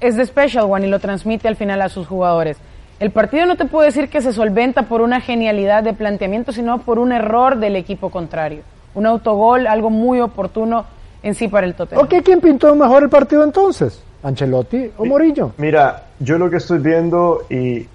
es 0.00 0.16
de 0.16 0.24
Special 0.24 0.64
One 0.70 0.86
y 0.86 0.90
lo 0.90 0.98
transmite 0.98 1.48
al 1.48 1.56
final 1.56 1.82
a 1.82 1.88
sus 1.88 2.06
jugadores. 2.06 2.56
El 3.00 3.10
partido 3.10 3.46
no 3.46 3.56
te 3.56 3.64
puedo 3.64 3.84
decir 3.84 4.08
que 4.08 4.20
se 4.20 4.32
solventa 4.32 4.82
por 4.82 5.00
una 5.00 5.20
genialidad 5.20 5.82
de 5.82 5.94
planteamiento, 5.94 6.52
sino 6.52 6.78
por 6.82 6.98
un 6.98 7.12
error 7.12 7.56
del 7.56 7.76
equipo 7.76 8.10
contrario. 8.10 8.62
Un 8.94 9.06
autogol, 9.06 9.66
algo 9.66 9.88
muy 9.90 10.20
oportuno 10.20 10.84
en 11.22 11.34
sí 11.34 11.48
para 11.48 11.66
el 11.66 11.74
Tottenham. 11.74 12.04
Ok, 12.04 12.14
¿quién 12.24 12.40
pintó 12.40 12.74
mejor 12.74 13.02
el 13.02 13.08
partido 13.08 13.44
entonces? 13.44 14.02
¿Ancelotti 14.22 14.90
o 14.98 15.04
Mourinho? 15.04 15.52
mira, 15.56 16.04
yo 16.18 16.38
lo 16.38 16.50
que 16.50 16.56
estoy 16.56 16.78
viendo 16.78 17.46
y. 17.48 17.86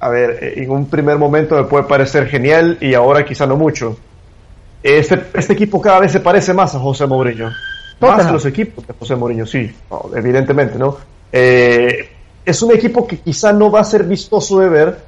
A 0.00 0.08
ver, 0.08 0.38
eh, 0.42 0.54
en 0.56 0.70
un 0.70 0.86
primer 0.86 1.16
momento 1.16 1.54
me 1.54 1.64
puede 1.64 1.84
parecer 1.84 2.26
genial 2.26 2.76
y 2.80 2.94
ahora 2.94 3.24
quizá 3.24 3.46
no 3.46 3.56
mucho. 3.56 3.96
Este, 4.82 5.26
este 5.34 5.52
equipo 5.52 5.80
cada 5.80 6.00
vez 6.00 6.10
se 6.10 6.18
parece 6.18 6.52
más 6.52 6.74
a 6.74 6.80
José 6.80 7.06
Mourinho. 7.06 7.46
Más 7.46 7.54
Tottenham. 8.00 8.32
los 8.32 8.46
equipos 8.46 8.84
de 8.84 8.94
José 8.98 9.14
Mourinho, 9.14 9.46
sí, 9.46 9.72
no, 9.88 10.10
evidentemente, 10.16 10.76
¿no? 10.76 10.96
Eh, 11.30 12.08
es 12.44 12.62
un 12.62 12.72
equipo 12.72 13.06
que 13.06 13.18
quizá 13.18 13.52
no 13.52 13.70
va 13.70 13.80
a 13.80 13.84
ser 13.84 14.02
vistoso 14.02 14.58
de 14.58 14.68
ver, 14.68 14.98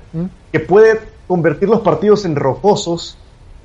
que 0.52 0.60
puede 0.60 1.00
convertir 1.26 1.68
los 1.68 1.80
partidos 1.80 2.24
en 2.24 2.36
rocosos, 2.36 3.18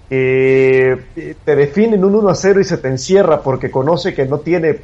eh, 0.10 1.36
te 1.44 1.56
definen 1.56 2.04
un 2.04 2.16
1 2.16 2.30
a 2.30 2.36
0 2.36 2.60
y 2.60 2.64
se 2.64 2.78
te 2.78 2.88
encierra 2.88 3.42
porque 3.42 3.70
conoce 3.70 4.14
que 4.14 4.26
no 4.26 4.40
tiene 4.40 4.80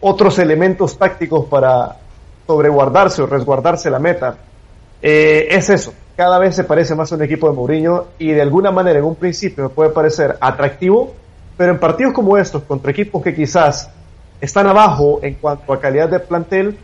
otros 0.00 0.38
elementos 0.38 0.96
tácticos 0.96 1.46
para 1.46 1.96
sobreguardarse 2.46 3.22
o 3.22 3.26
resguardarse 3.26 3.90
la 3.90 3.98
meta. 3.98 4.36
Eh, 5.00 5.48
es 5.50 5.68
eso, 5.70 5.92
cada 6.16 6.38
vez 6.38 6.54
se 6.54 6.64
parece 6.64 6.94
más 6.94 7.10
a 7.10 7.16
un 7.16 7.22
equipo 7.22 7.48
de 7.48 7.56
Mourinho 7.56 8.06
y 8.18 8.30
de 8.30 8.42
alguna 8.42 8.70
manera 8.70 9.00
en 9.00 9.04
un 9.04 9.16
principio 9.16 9.70
puede 9.70 9.90
parecer 9.90 10.36
atractivo, 10.40 11.12
pero 11.56 11.72
en 11.72 11.80
partidos 11.80 12.12
como 12.12 12.38
estos, 12.38 12.62
contra 12.62 12.92
equipos 12.92 13.22
que 13.22 13.34
quizás 13.34 13.90
están 14.40 14.66
abajo 14.66 15.20
en 15.22 15.34
cuanto 15.34 15.72
a 15.72 15.80
calidad 15.80 16.08
de 16.08 16.20
plantel, 16.20 16.76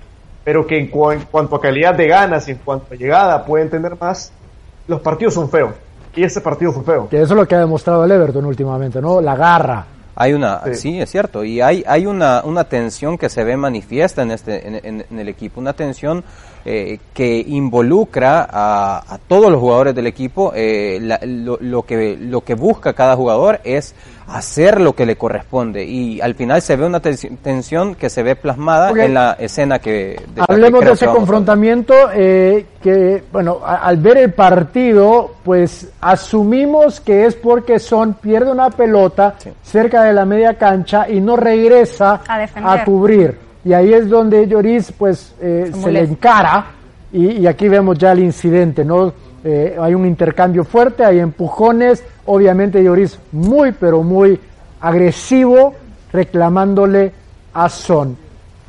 pero 0.45 0.67
que 0.67 0.79
en, 0.79 0.91
en 1.13 1.23
cuanto 1.31 1.57
a 1.57 1.61
calidad 1.61 1.95
de 1.95 2.09
ganas 2.09 2.49
y 2.49 2.53
en 2.53 2.59
cuanto 2.59 2.95
a 2.95 2.97
llegada 2.97 3.45
pueden 3.45 3.71
tener 3.71 3.97
más, 4.01 4.33
los 4.87 5.01
partidos 5.01 5.35
son 5.35 5.49
feos. 5.51 5.75
Y 6.19 6.25
este 6.25 6.41
partido 6.41 6.73
fue 6.73 6.83
feo. 6.85 7.09
Que 7.09 7.23
eso 7.23 7.35
es 7.35 7.39
lo 7.39 7.47
que 7.47 7.55
ha 7.55 7.61
demostrado 7.61 8.05
el 8.05 8.11
Everton 8.11 8.45
últimamente, 8.45 9.01
¿no? 9.01 9.21
La 9.21 9.37
garra. 9.37 9.85
Hay 10.17 10.33
una, 10.33 10.61
Sí. 10.65 10.75
sí, 10.75 11.01
es 11.01 11.09
cierto, 11.11 11.45
y 11.45 11.61
hay, 11.61 11.85
hay 11.87 12.05
una, 12.07 12.43
una 12.45 12.65
tensión 12.65 13.17
que 13.17 13.29
se 13.29 13.45
ve 13.45 13.57
manifiesta 13.57 14.23
en 14.23 14.33
este, 14.33 14.67
en, 14.67 14.75
en- 14.83 15.05
en 15.09 15.19
el 15.21 15.29
equipo, 15.29 15.61
una 15.61 15.75
tensión 15.75 16.25
eh, 16.71 16.99
que 17.15 17.39
involucra 17.49 18.47
a, 18.51 18.99
a 19.15 19.19
todos 19.27 19.51
los 19.51 19.59
jugadores 19.59 19.95
del 19.95 20.07
equipo. 20.07 20.53
eh, 20.55 20.99
la- 21.01 21.19
lo, 21.25 21.57
lo 21.61 21.83
que, 21.83 22.17
lo 22.21 22.43
que 22.43 22.55
busca 22.55 22.93
cada 22.93 23.17
jugador 23.17 23.61
es 23.65 23.95
hacer 24.27 24.79
lo 24.79 24.93
que 24.95 25.07
le 25.07 25.17
corresponde 25.17 25.87
y 25.87 26.21
al 26.21 26.35
final 26.35 26.61
se 26.61 26.77
ve 26.77 26.85
una 26.85 27.01
tensi- 27.01 27.35
tensión 27.43 27.95
que 27.95 28.11
se 28.11 28.23
ve 28.23 28.37
plasmada 28.37 28.91
en 28.91 29.15
la 29.15 29.33
escena 29.39 29.79
que. 29.79 30.21
de 30.35 30.35
que 30.35 30.43
Hablemos 30.47 30.85
de 30.85 30.93
ese 30.93 31.07
a 31.07 31.13
confrontamiento 31.13 31.95
eh, 32.13 32.67
que, 32.83 33.25
bueno, 33.33 33.61
a- 33.65 33.77
al 33.77 33.97
ver 33.97 34.19
el 34.19 34.33
partido, 34.35 35.31
pues 35.43 35.89
asumimos 36.03 37.01
que 37.01 37.25
es 37.25 37.35
porque 37.35 37.79
Son 37.79 38.15
pierde 38.15 38.51
una 38.53 38.69
pelota 38.69 39.37
Sí. 39.39 39.51
cerca 39.63 40.03
de 40.05 40.13
la 40.13 40.27
media 40.27 40.55
cancha 40.59 41.09
y 41.09 41.21
no 41.21 41.35
regresa 41.37 42.21
A 42.29 42.39
defender. 42.39 42.85
cubrir. 42.85 43.48
Y 43.69 43.75
ahí 43.75 43.93
es 43.93 44.09
donde 44.09 44.47
Lloris, 44.47 44.93
pues, 44.93 45.35
eh, 45.43 45.71
se, 45.79 45.93
le 45.93 46.01
encara 46.01 46.69
y, 47.13 47.33
y 47.33 47.47
aquí 47.47 47.69
vemos 47.69 47.99
ya 47.99 48.13
el 48.13 48.21
incidente, 48.21 48.83
¿no? 48.83 49.13
Eh, 49.45 49.77
hay 49.79 49.93
un 49.93 50.07
intercambio 50.07 50.65
fuerte, 50.65 51.05
hay 51.05 51.19
empujones, 51.19 52.03
obviamente 52.25 52.83
Lloris 52.83 53.19
muy, 53.31 53.73
pero 53.73 54.03
muy 54.03 54.41
agresivo, 54.81 55.75
reclamándole 56.11 57.13
a 57.53 57.69
Son. 57.69 58.17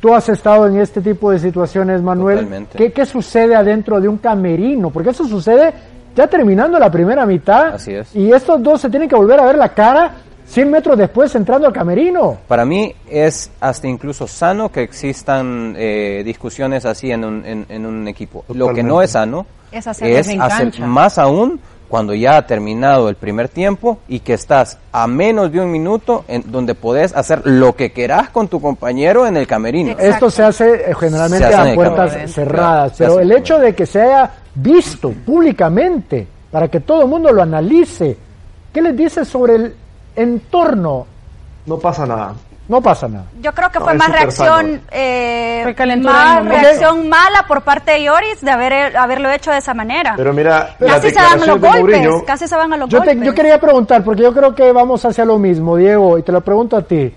Tú 0.00 0.12
has 0.12 0.28
estado 0.28 0.66
en 0.66 0.78
este 0.78 1.00
tipo 1.00 1.30
de 1.30 1.38
situaciones, 1.38 2.02
Manuel. 2.02 2.40
Totalmente. 2.40 2.76
¿Qué, 2.76 2.92
qué 2.92 3.06
sucede 3.06 3.54
adentro 3.54 4.02
de 4.02 4.08
un 4.08 4.18
camerino? 4.18 4.90
Porque 4.90 5.10
eso 5.10 5.24
sucede 5.24 5.72
ya 6.14 6.26
terminando 6.26 6.78
la 6.78 6.90
primera 6.90 7.24
mitad. 7.24 7.76
Así 7.76 7.94
es. 7.94 8.14
Y 8.14 8.30
estos 8.30 8.62
dos 8.62 8.82
se 8.82 8.90
tienen 8.90 9.08
que 9.08 9.16
volver 9.16 9.40
a 9.40 9.46
ver 9.46 9.56
la 9.56 9.70
cara 9.70 10.12
100 10.50 10.70
metros 10.70 10.98
después 10.98 11.32
entrando 11.36 11.68
al 11.68 11.72
camerino. 11.72 12.38
Para 12.48 12.64
mí 12.64 12.92
es 13.08 13.50
hasta 13.60 13.86
incluso 13.86 14.26
sano 14.26 14.70
que 14.70 14.82
existan 14.82 15.74
eh, 15.78 16.22
discusiones 16.24 16.84
así 16.84 17.10
en 17.12 17.24
un, 17.24 17.46
en, 17.46 17.66
en 17.68 17.86
un 17.86 18.08
equipo. 18.08 18.44
Lo 18.48 18.74
que 18.74 18.82
no 18.82 19.00
es 19.00 19.12
sano 19.12 19.46
Es 19.70 19.86
hacer 19.86 20.80
más 20.80 21.18
aún 21.18 21.60
cuando 21.88 22.14
ya 22.14 22.36
ha 22.36 22.46
terminado 22.46 23.08
el 23.08 23.16
primer 23.16 23.48
tiempo 23.48 23.98
y 24.08 24.20
que 24.20 24.34
estás 24.34 24.78
a 24.92 25.06
menos 25.06 25.52
de 25.52 25.60
un 25.60 25.70
minuto 25.70 26.24
en 26.28 26.44
donde 26.50 26.74
podés 26.74 27.14
hacer 27.16 27.42
lo 27.44 27.74
que 27.74 27.92
querás 27.92 28.30
con 28.30 28.48
tu 28.48 28.60
compañero 28.60 29.26
en 29.26 29.36
el 29.36 29.46
camerino. 29.46 29.90
Exacto. 29.92 30.26
Esto 30.26 30.30
se 30.30 30.42
hace 30.44 30.90
eh, 30.90 30.94
generalmente 30.98 31.48
Se 31.48 31.54
hace 31.54 31.68
en 31.68 31.72
a 31.72 31.74
puertas 31.74 32.10
camerino. 32.10 32.32
cerradas, 32.32 32.96
Claro, 32.96 33.14
pero 33.14 33.20
el 33.20 33.32
hecho 33.32 33.58
de 33.58 33.74
que 33.74 33.86
se 33.86 34.02
haya 34.02 34.30
visto 34.54 35.10
públicamente 35.10 36.26
para 36.50 36.68
que 36.68 36.80
todo 36.80 37.02
el 37.02 37.08
mundo 37.08 37.32
lo 37.32 37.42
analice, 37.42 38.16
¿qué 38.72 38.82
les 38.82 38.96
dice 38.96 39.24
sobre 39.24 39.54
el 39.56 39.74
entorno? 40.20 41.06
No 41.66 41.78
pasa 41.78 42.06
nada. 42.06 42.34
No 42.68 42.80
pasa 42.80 43.08
nada. 43.08 43.24
Yo 43.42 43.52
creo 43.52 43.68
que 43.70 43.80
No, 43.80 43.84
fue 43.84 43.94
más 43.94 44.12
reacción, 44.12 44.80
eh, 44.92 45.74
más 45.98 46.44
reacción 46.46 47.08
mala 47.08 47.44
por 47.48 47.62
parte 47.62 47.90
de 47.92 48.04
Lloris 48.04 48.40
de 48.42 48.50
haber, 48.50 48.96
haberlo 48.96 49.28
hecho 49.32 49.50
de 49.50 49.58
esa 49.58 49.74
manera. 49.74 50.14
Pero 50.16 50.32
mira, 50.32 50.76
casi 50.78 51.10
se 51.10 51.16
van 51.20 51.42
a 51.42 51.46
los 51.46 51.60
golpes, 51.60 51.80
Mourinho, 51.80 52.24
casi 52.24 52.46
se 52.46 52.54
van 52.54 52.72
a 52.72 52.76
los 52.76 52.88
Yo, 52.88 53.00
te- 53.00 53.08
golpes. 53.08 53.26
yo 53.26 53.34
quería 53.34 53.58
preguntar, 53.60 54.04
porque 54.04 54.22
yo 54.22 54.32
creo 54.32 54.54
que 54.54 54.70
vamos 54.70 55.04
hacia 55.04 55.24
lo 55.24 55.36
mismo, 55.38 55.76
Diego, 55.76 56.16
y 56.16 56.22
te 56.22 56.30
lo 56.30 56.42
pregunto 56.42 56.76
a 56.76 56.82
ti. 56.82 57.12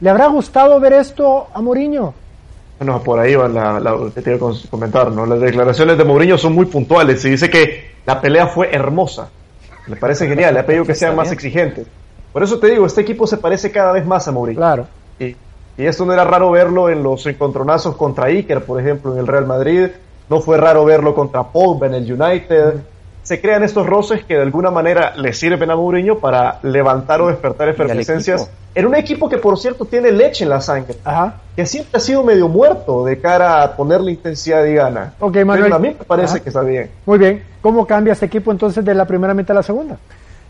¿Le 0.00 0.10
habrá 0.10 0.26
gustado 0.28 0.78
ver 0.78 0.92
esto 0.92 1.48
a 1.52 1.60
Mourinho? 1.60 2.14
Bueno, 2.78 3.02
por 3.02 3.18
ahí 3.18 3.34
va 3.34 3.48
la, 3.48 3.80
la- 3.80 3.96
que 4.14 4.22
te 4.22 4.38
comentar, 4.70 5.10
¿no? 5.10 5.26
Las 5.26 5.40
declaraciones 5.40 5.98
de 5.98 6.04
Mourinho 6.04 6.38
son 6.38 6.52
muy 6.54 6.66
puntuales 6.66 7.24
y 7.24 7.30
dice 7.30 7.50
que 7.50 7.94
la 8.06 8.20
pelea 8.20 8.46
fue 8.46 8.72
hermosa. 8.72 9.28
Le 9.88 9.96
parece 9.96 10.28
genial, 10.28 10.54
le 10.54 10.60
ha 10.60 10.66
pedido 10.66 10.84
que 10.84 10.94
sean 10.94 11.16
más 11.16 11.32
exigentes. 11.32 11.86
Por 12.34 12.42
eso 12.42 12.58
te 12.58 12.66
digo, 12.66 12.84
este 12.84 13.00
equipo 13.02 13.28
se 13.28 13.36
parece 13.36 13.70
cada 13.70 13.92
vez 13.92 14.04
más 14.04 14.26
a 14.26 14.32
Mourinho. 14.32 14.58
Claro. 14.58 14.88
Y, 15.20 15.36
y 15.78 15.86
esto 15.86 16.04
no 16.04 16.12
era 16.12 16.24
raro 16.24 16.50
verlo 16.50 16.88
en 16.90 17.00
los 17.00 17.24
encontronazos 17.26 17.94
contra 17.94 18.26
Iker, 18.26 18.64
por 18.64 18.80
ejemplo, 18.80 19.12
en 19.12 19.20
el 19.20 19.26
Real 19.28 19.46
Madrid. 19.46 19.86
No 20.28 20.40
fue 20.40 20.56
raro 20.56 20.84
verlo 20.84 21.14
contra 21.14 21.44
Pogba 21.44 21.86
en 21.86 21.94
el 21.94 22.12
United. 22.12 22.74
Se 23.22 23.40
crean 23.40 23.62
estos 23.62 23.86
roces 23.86 24.24
que 24.24 24.34
de 24.34 24.42
alguna 24.42 24.72
manera 24.72 25.14
le 25.16 25.32
sirven 25.32 25.70
a 25.70 25.76
Mourinho 25.76 26.18
para 26.18 26.58
levantar 26.64 27.20
o 27.22 27.28
despertar 27.28 27.68
efervescencias. 27.68 28.50
En 28.74 28.86
un 28.86 28.96
equipo 28.96 29.28
que, 29.28 29.38
por 29.38 29.56
cierto, 29.56 29.84
tiene 29.84 30.10
leche 30.10 30.42
en 30.42 30.50
la 30.50 30.60
sangre 30.60 30.96
Ajá. 31.04 31.36
que 31.54 31.64
siempre 31.64 31.98
ha 31.98 32.00
sido 32.00 32.24
medio 32.24 32.48
muerto 32.48 33.04
de 33.04 33.20
cara 33.20 33.62
a 33.62 33.76
ponerle 33.76 34.10
intensidad 34.10 34.64
y 34.64 34.74
gana. 34.74 35.14
Ok, 35.20 35.36
Manuel. 35.36 35.62
Pero 35.62 35.76
a 35.76 35.78
mí 35.78 35.88
me 35.96 36.04
parece 36.04 36.34
Ajá. 36.34 36.42
que 36.42 36.48
está 36.48 36.62
bien. 36.62 36.90
Muy 37.06 37.18
bien. 37.18 37.44
¿Cómo 37.62 37.86
cambia 37.86 38.12
este 38.12 38.26
equipo 38.26 38.50
entonces 38.50 38.84
de 38.84 38.92
la 38.92 39.04
primera 39.04 39.32
mitad 39.34 39.52
a 39.56 39.60
la 39.60 39.62
segunda? 39.62 39.96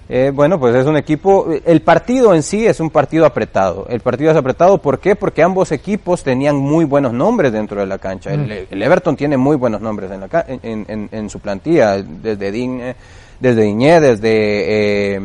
Eh, 0.08 0.30
bueno, 0.34 0.60
pues 0.60 0.74
es 0.74 0.86
un 0.86 0.98
equipo, 0.98 1.46
el 1.64 1.80
partido 1.80 2.34
en 2.34 2.42
sí 2.42 2.66
es 2.66 2.78
un 2.78 2.90
partido 2.90 3.24
apretado. 3.24 3.86
El 3.88 4.00
partido 4.00 4.30
es 4.30 4.36
apretado, 4.36 4.76
¿por 4.78 4.98
qué? 4.98 5.16
Porque 5.16 5.42
ambos 5.42 5.72
equipos 5.72 6.22
tenían 6.22 6.56
muy 6.56 6.84
buenos 6.84 7.14
nombres 7.14 7.52
dentro 7.52 7.80
de 7.80 7.86
la 7.86 7.96
cancha. 7.98 8.32
El, 8.34 8.66
el 8.70 8.82
Everton 8.82 9.16
tiene 9.16 9.36
muy 9.38 9.56
buenos 9.56 9.80
nombres 9.80 10.10
en, 10.10 10.20
la, 10.20 10.28
ca- 10.28 10.44
en, 10.46 10.84
en- 10.88 11.08
en 11.10 11.30
su 11.30 11.40
plantilla, 11.40 12.02
desde 12.02 12.52
Digne, 12.52 12.94
desde 13.40 13.62
Diñé, 13.62 14.00
desde 14.00 15.14
eh, 15.14 15.20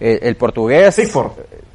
el, 0.00 0.18
el 0.22 0.36
portugués. 0.36 0.96
Pickford. 0.96 1.32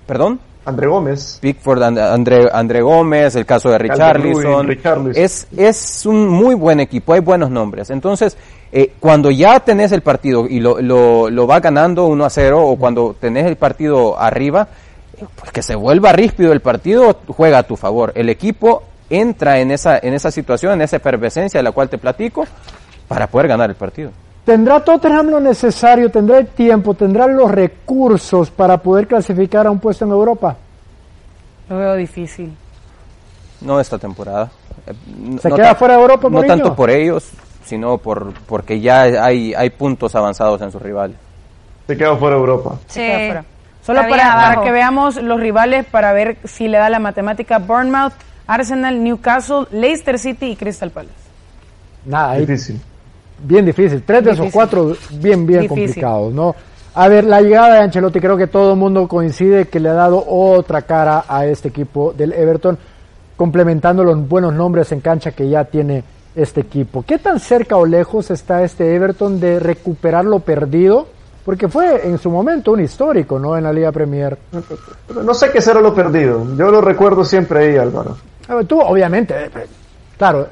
¿Perdón? 0.08 0.40
André 0.66 0.88
Gómez. 0.88 1.38
Pickford, 1.40 1.82
And- 1.84 2.00
André, 2.00 2.50
André 2.52 2.82
Gómez, 2.82 3.36
el 3.36 3.46
caso 3.46 3.70
de 3.70 3.78
Richarlison. 3.78 4.68
Richarlison. 4.68 5.24
Es, 5.24 5.48
es 5.56 6.06
un 6.06 6.28
muy 6.28 6.56
buen 6.56 6.80
equipo, 6.80 7.14
hay 7.14 7.22
buenos 7.22 7.50
nombres. 7.52 7.90
Entonces, 7.90 8.36
eh, 8.72 8.94
cuando 9.00 9.32
ya 9.32 9.60
tenés 9.62 9.92
el 9.92 10.02
partido 10.02 10.46
y 10.48 10.60
lo, 10.60 10.82
lo, 10.82 11.30
lo 11.30 11.48
va 11.48 11.60
ganando 11.60 12.06
1 12.08 12.26
a 12.26 12.30
0 12.30 12.68
o 12.68 12.76
cuando 12.76 13.16
tenés 13.20 13.46
el 13.46 13.56
partido 13.56 14.20
arriba, 14.20 14.68
pues 15.36 15.52
que 15.52 15.64
se 15.64 15.76
vuelva 15.76 16.12
ríspido 16.12 16.52
el 16.52 16.60
partido, 16.60 17.18
juega 17.28 17.60
a 17.60 17.64
tu 17.64 17.76
favor. 17.76 18.12
El 18.16 18.30
equipo 18.30 18.84
entra 19.10 19.60
en 19.60 19.72
esa, 19.72 19.98
en 20.00 20.14
esa 20.14 20.32
situación, 20.32 20.74
en 20.74 20.82
esa 20.82 20.98
efervescencia 20.98 21.60
de 21.60 21.64
la 21.64 21.72
cual 21.72 21.90
te 21.90 21.98
platico, 21.98 22.46
para 23.08 23.28
poder 23.28 23.48
ganar 23.48 23.70
el 23.70 23.76
partido. 23.76 24.12
¿Tendrá 24.46 24.80
Tottenham 24.82 25.28
lo 25.30 25.40
necesario, 25.40 26.10
tendrá 26.10 26.38
el 26.38 26.48
tiempo, 26.48 26.94
tendrá 26.94 27.28
los 27.28 27.52
recursos 27.52 28.50
para 28.50 28.78
poder 28.78 29.08
clasificar 29.08 29.68
a 29.68 29.72
un 29.72 29.80
puesto 29.80 30.06
en 30.06 30.12
Europa? 30.12 30.56
Lo 31.70 31.78
veo 31.78 31.96
difícil. 31.96 32.54
No 33.62 33.80
esta 33.80 33.98
temporada. 33.98 34.50
Eh, 34.86 34.94
¿Se 35.42 35.50
no 35.50 35.56
queda 35.56 35.76
fuera 35.76 35.96
de 35.96 36.02
Europa, 36.02 36.24
No 36.24 36.30
Mourinho? 36.30 36.56
tanto 36.56 36.76
por 36.76 36.90
ellos, 36.90 37.30
sino 37.68 37.98
por 37.98 38.34
porque 38.48 38.80
ya 38.80 39.02
hay, 39.04 39.54
hay 39.54 39.70
puntos 39.70 40.16
avanzados 40.16 40.62
en 40.62 40.72
sus 40.72 40.82
rivales. 40.82 41.18
Se 41.86 41.96
queda 41.96 42.16
fuera 42.18 42.36
de 42.36 42.42
Europa. 42.42 42.76
Sí. 42.88 43.00
queda 43.02 43.18
fuera. 43.18 43.46
Solo 43.84 44.02
para, 44.10 44.34
para 44.34 44.62
que 44.64 44.72
veamos 44.72 45.16
los 45.22 45.40
rivales, 45.40 45.86
para 45.86 46.12
ver 46.12 46.38
si 46.44 46.68
le 46.68 46.78
da 46.78 46.90
la 46.90 47.00
matemática 47.00 47.60
Bournemouth, 47.60 48.14
Arsenal, 48.46 49.02
Newcastle, 49.02 49.68
Leicester 49.72 50.20
City 50.20 50.48
y 50.48 50.56
Crystal 50.58 50.92
Palace. 50.92 51.14
Nada, 52.06 52.32
ahí 52.32 52.42
Difícil. 52.46 52.82
bien 53.40 53.66
difícil. 53.66 54.04
Tres 54.04 54.24
de 54.26 54.32
esos 54.32 54.52
cuatro 54.52 54.94
bien, 55.12 55.46
bien 55.46 55.62
Difícil. 55.62 55.86
complicados, 55.86 56.34
¿no? 56.34 56.56
A 56.96 57.08
ver, 57.08 57.24
la 57.26 57.42
llegada 57.42 57.76
de 57.76 57.80
Ancelotti, 57.82 58.20
creo 58.20 58.36
que 58.36 58.48
todo 58.48 58.72
el 58.74 58.78
mundo 58.80 59.08
coincide 59.08 59.68
que 59.68 59.80
le 59.80 59.90
ha 59.90 59.94
dado 59.94 60.24
otra 60.28 60.82
cara 60.82 61.24
a 61.28 61.46
este 61.46 61.68
equipo 61.70 62.12
del 62.12 62.34
Everton, 62.34 62.78
complementando 63.38 64.04
los 64.04 64.28
buenos 64.28 64.54
nombres 64.54 64.92
en 64.92 65.00
cancha 65.00 65.32
que 65.32 65.48
ya 65.48 65.64
tiene 65.66 66.04
este 66.38 66.62
equipo. 66.62 67.04
¿Qué 67.06 67.18
tan 67.18 67.40
cerca 67.40 67.76
o 67.78 67.86
lejos 67.86 68.32
está 68.32 68.64
este 68.64 68.96
Everton 68.96 69.40
de 69.40 69.60
recuperar 69.60 70.24
lo 70.24 70.40
perdido? 70.40 71.08
Porque 71.44 71.68
fue 71.68 72.06
en 72.08 72.18
su 72.18 72.30
momento 72.30 72.74
un 72.74 72.82
histórico, 72.82 73.40
¿no? 73.40 73.58
En 73.58 73.64
la 73.64 73.72
Liga 73.74 73.92
Premier. 73.92 74.38
No 75.24 75.34
sé 75.34 75.50
qué 75.52 75.62
será 75.62 75.80
lo 75.82 75.94
perdido. 75.96 76.46
Yo 76.58 76.70
lo 76.72 76.82
recuerdo 76.82 77.24
siempre 77.26 77.66
ahí, 77.70 77.78
Álvaro. 77.78 78.18
A 78.50 78.56
ver, 78.56 78.66
tú, 78.66 78.80
obviamente, 78.82 79.34
eh, 79.34 79.50
eh, 79.56 79.68
claro, 80.18 80.48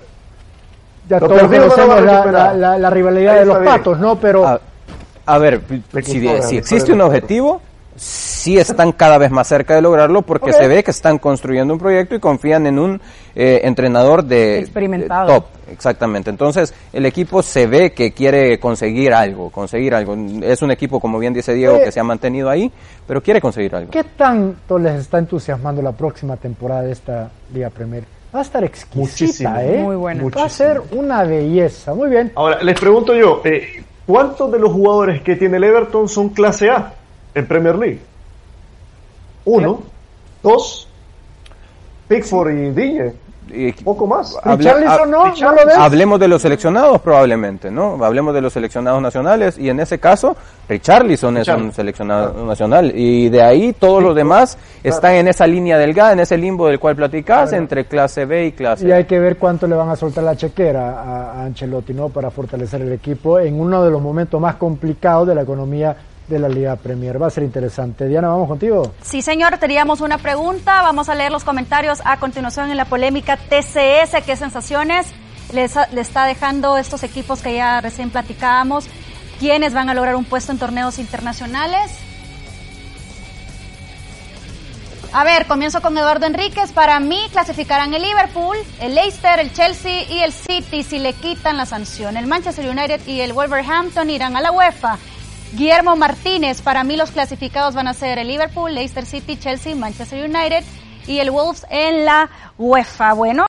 ya 1.10 1.20
Lo 1.20 1.28
todos 1.28 1.44
no 1.44 1.50
conocemos 1.50 2.02
la, 2.02 2.12
recuperar. 2.18 2.34
la- 2.34 2.54
la- 2.54 2.78
la 2.80 2.90
rivalidad 2.90 3.34
Ahí 3.34 3.40
de 3.42 3.46
los 3.46 3.60
bien. 3.60 3.74
patos, 3.74 4.00
¿no? 4.00 4.16
Pero 4.20 4.46
A, 4.48 4.60
a 5.26 5.38
ver, 5.38 5.62
si, 6.04 6.58
existe 6.58 6.94
un 6.94 7.02
objetivo, 7.02 7.62
sí 7.96 8.58
están 8.58 8.92
cada 8.92 9.18
vez 9.18 9.32
más 9.32 9.48
cerca 9.48 9.76
de 9.76 9.82
lograrlo 9.82 10.22
porque 10.22 10.52
se 10.54 10.68
ve 10.68 10.84
que 10.84 10.92
están 10.92 11.18
construyendo 11.18 11.74
un 11.74 11.80
proyecto 11.80 12.16
y 12.16 12.20
confían 12.20 12.68
en 12.68 12.78
un 12.80 13.02
eh, 13.36 13.62
entrenador 13.64 14.24
de 14.24 14.60
Experimentado. 14.60 15.28
de 15.28 15.34
top, 15.40 15.46
exactamente. 15.72 16.30
Entonces 16.30 16.74
el 16.92 17.06
equipo 17.06 17.42
se 17.42 17.68
ve 17.68 17.94
que 17.94 18.12
quiere 18.12 18.60
conseguir 18.60 19.14
algo, 19.14 19.50
conseguir 19.50 19.96
algo. 19.96 20.16
Es 20.44 20.62
un 20.62 20.72
equipo, 20.72 21.00
como 21.00 21.20
bien 21.20 21.34
dice 21.34 21.54
Diego, 21.54 21.76
Oye. 21.76 21.86
que 21.86 21.92
se 21.92 22.00
ha 22.00 22.04
mantenido 22.04 22.50
ahí, 22.50 22.72
pero 23.08 23.22
quiere 23.22 23.40
conseguir 23.42 23.76
algo. 23.76 23.92
¿qué 23.92 24.04
tanto 24.04 24.78
les 24.78 25.00
está 25.02 25.18
entusiasmando 25.18 25.82
la 25.82 25.92
próxima 25.92 26.36
temporada 26.38 26.84
de 26.84 26.92
esta 26.92 27.30
Liga 27.54 27.70
Premier? 27.70 28.04
Va 28.34 28.40
a 28.40 28.42
estar 28.42 28.64
exquisita, 28.66 29.00
Muchísimo. 29.00 29.58
¿eh? 29.60 29.80
Muy 29.82 29.96
buena. 29.96 30.24
Va 30.26 30.44
a 30.44 30.50
ser 30.50 30.82
una 30.92 31.24
belleza. 31.24 31.94
Muy 31.94 32.10
bien. 32.10 32.34
Ahora, 32.36 32.62
les 32.62 32.78
pregunto 32.78 33.16
yo, 33.16 33.42
eh, 33.46 33.82
¿cuántos 34.06 34.52
de 34.52 34.60
los 34.60 34.74
jugadores 34.74 35.22
que 35.22 35.38
tiene 35.38 35.56
el 35.56 35.64
Everton 35.64 36.10
son 36.10 36.30
clase 36.30 36.70
A 36.70 36.94
en 37.36 37.46
Premier 37.48 37.76
League? 37.76 38.00
Uno, 39.46 39.82
dos, 40.42 40.88
Pickford 42.08 42.50
y 42.52 42.70
Digne, 42.72 43.14
Y- 43.54 43.72
poco 43.74 44.08
más. 44.08 44.36
Hable- 44.44 44.72
ha- 44.72 45.06
no, 45.06 45.28
¿no 45.28 45.52
lo 45.52 45.66
ves? 45.68 45.78
Hablemos 45.78 46.20
de 46.20 46.28
los 46.28 46.42
seleccionados 46.42 47.00
probablemente, 47.02 47.70
¿no? 47.70 48.04
Hablemos 48.04 48.34
de 48.34 48.42
los 48.42 48.52
seleccionados 48.54 49.00
nacionales 49.04 49.60
y 49.60 49.70
en 49.70 49.80
ese 49.80 50.00
caso 50.00 50.36
Richarlison 50.68 51.38
es 51.38 51.48
un 51.50 51.72
seleccionado 51.72 52.44
nacional 52.44 52.92
y 52.96 53.30
de 53.30 53.44
ahí 53.44 53.74
todos 53.74 54.02
los 54.02 54.16
demás 54.16 54.58
están 54.84 55.14
en 55.14 55.28
esa 55.28 55.46
línea 55.46 55.78
delgada, 55.78 56.14
en 56.14 56.22
ese 56.22 56.40
limbo 56.40 56.68
del 56.68 56.80
cual 56.80 56.96
platicás 56.96 57.54
entre 57.54 57.86
clase 57.86 58.26
B 58.26 58.48
y 58.48 58.52
clase 58.54 58.88
Y 58.88 58.92
hay 58.92 59.04
que 59.06 59.20
ver 59.20 59.38
cuánto 59.38 59.68
le 59.68 59.76
van 59.76 59.90
a 59.90 59.96
soltar 59.96 60.24
la 60.24 60.36
chequera 60.36 61.00
a, 61.00 61.32
a 61.34 61.44
Ancelotti, 61.46 61.94
¿no? 61.94 62.10
Para 62.10 62.32
fortalecer 62.32 62.82
el 62.82 62.94
equipo 62.94 63.38
en 63.38 63.60
uno 63.60 63.84
de 63.84 63.92
los 63.92 64.02
momentos 64.02 64.42
más 64.42 64.56
complicados 64.56 65.28
de 65.28 65.36
la 65.36 65.44
economía 65.44 65.96
de 66.28 66.40
la 66.40 66.50
Liga 66.50 66.76
Premier. 66.76 67.22
Va 67.22 67.28
a 67.28 67.30
ser 67.30 67.44
interesante. 67.44 68.08
Diana, 68.08 68.30
vamos 68.30 68.48
contigo. 68.48 68.94
Sí, 69.02 69.22
señor, 69.22 69.58
teníamos 69.58 70.02
una 70.02 70.18
pregunta. 70.18 70.82
Vamos 70.82 71.10
a 71.10 71.16
leer 71.16 71.32
los 71.32 71.44
comentarios 71.44 72.02
a 72.04 72.18
continuación 72.18 72.72
en 72.72 72.78
la 72.78 72.86
polémica 72.86 73.38
TCS. 73.38 74.24
¿Qué 74.26 74.36
sensaciones 74.36 75.08
le 75.54 75.64
está 76.02 76.26
dejando 76.26 76.78
estos 76.78 77.04
equipos 77.04 77.42
que 77.42 77.56
ya 77.56 77.82
recién 77.82 78.10
platicábamos? 78.10 78.88
¿Quiénes 79.40 79.74
van 79.74 79.90
a 79.90 79.94
lograr 79.94 80.16
un 80.16 80.26
puesto 80.26 80.52
en 80.52 80.60
torneos 80.60 80.98
internacionales? 80.98 81.92
A 85.18 85.24
ver, 85.24 85.46
comienzo 85.46 85.82
con 85.82 85.98
Eduardo 85.98 86.26
Enríquez. 86.26 86.74
Para 86.74 87.00
mí 87.00 87.20
clasificarán 87.32 87.94
el 87.94 88.02
Liverpool, 88.02 88.58
el 88.82 88.96
Leicester, 88.96 89.40
el 89.40 89.54
Chelsea 89.54 90.04
y 90.10 90.20
el 90.20 90.34
City 90.34 90.84
si 90.84 91.00
le 91.00 91.14
quitan 91.14 91.56
la 91.56 91.66
sanción. 91.66 92.18
El 92.18 92.28
Manchester 92.28 92.70
United 92.70 93.00
y 93.08 93.22
el 93.22 93.32
Wolverhampton 93.32 94.10
irán 94.10 94.36
a 94.36 94.42
la 94.42 94.52
UEFA. 94.52 94.98
Guillermo 95.56 95.96
Martínez, 95.96 96.62
para 96.62 96.84
mí 96.84 96.98
los 96.98 97.12
clasificados 97.12 97.76
van 97.76 97.88
a 97.88 97.94
ser 97.94 98.20
el 98.20 98.28
Liverpool, 98.28 98.74
Leicester 98.74 99.06
City, 99.06 99.38
Chelsea, 99.38 99.74
Manchester 99.74 100.30
United 100.30 100.66
y 101.08 101.20
el 101.20 101.32
Wolves 101.32 101.66
en 101.70 102.04
la 102.04 102.30
UEFA. 102.58 103.14
Bueno, 103.14 103.44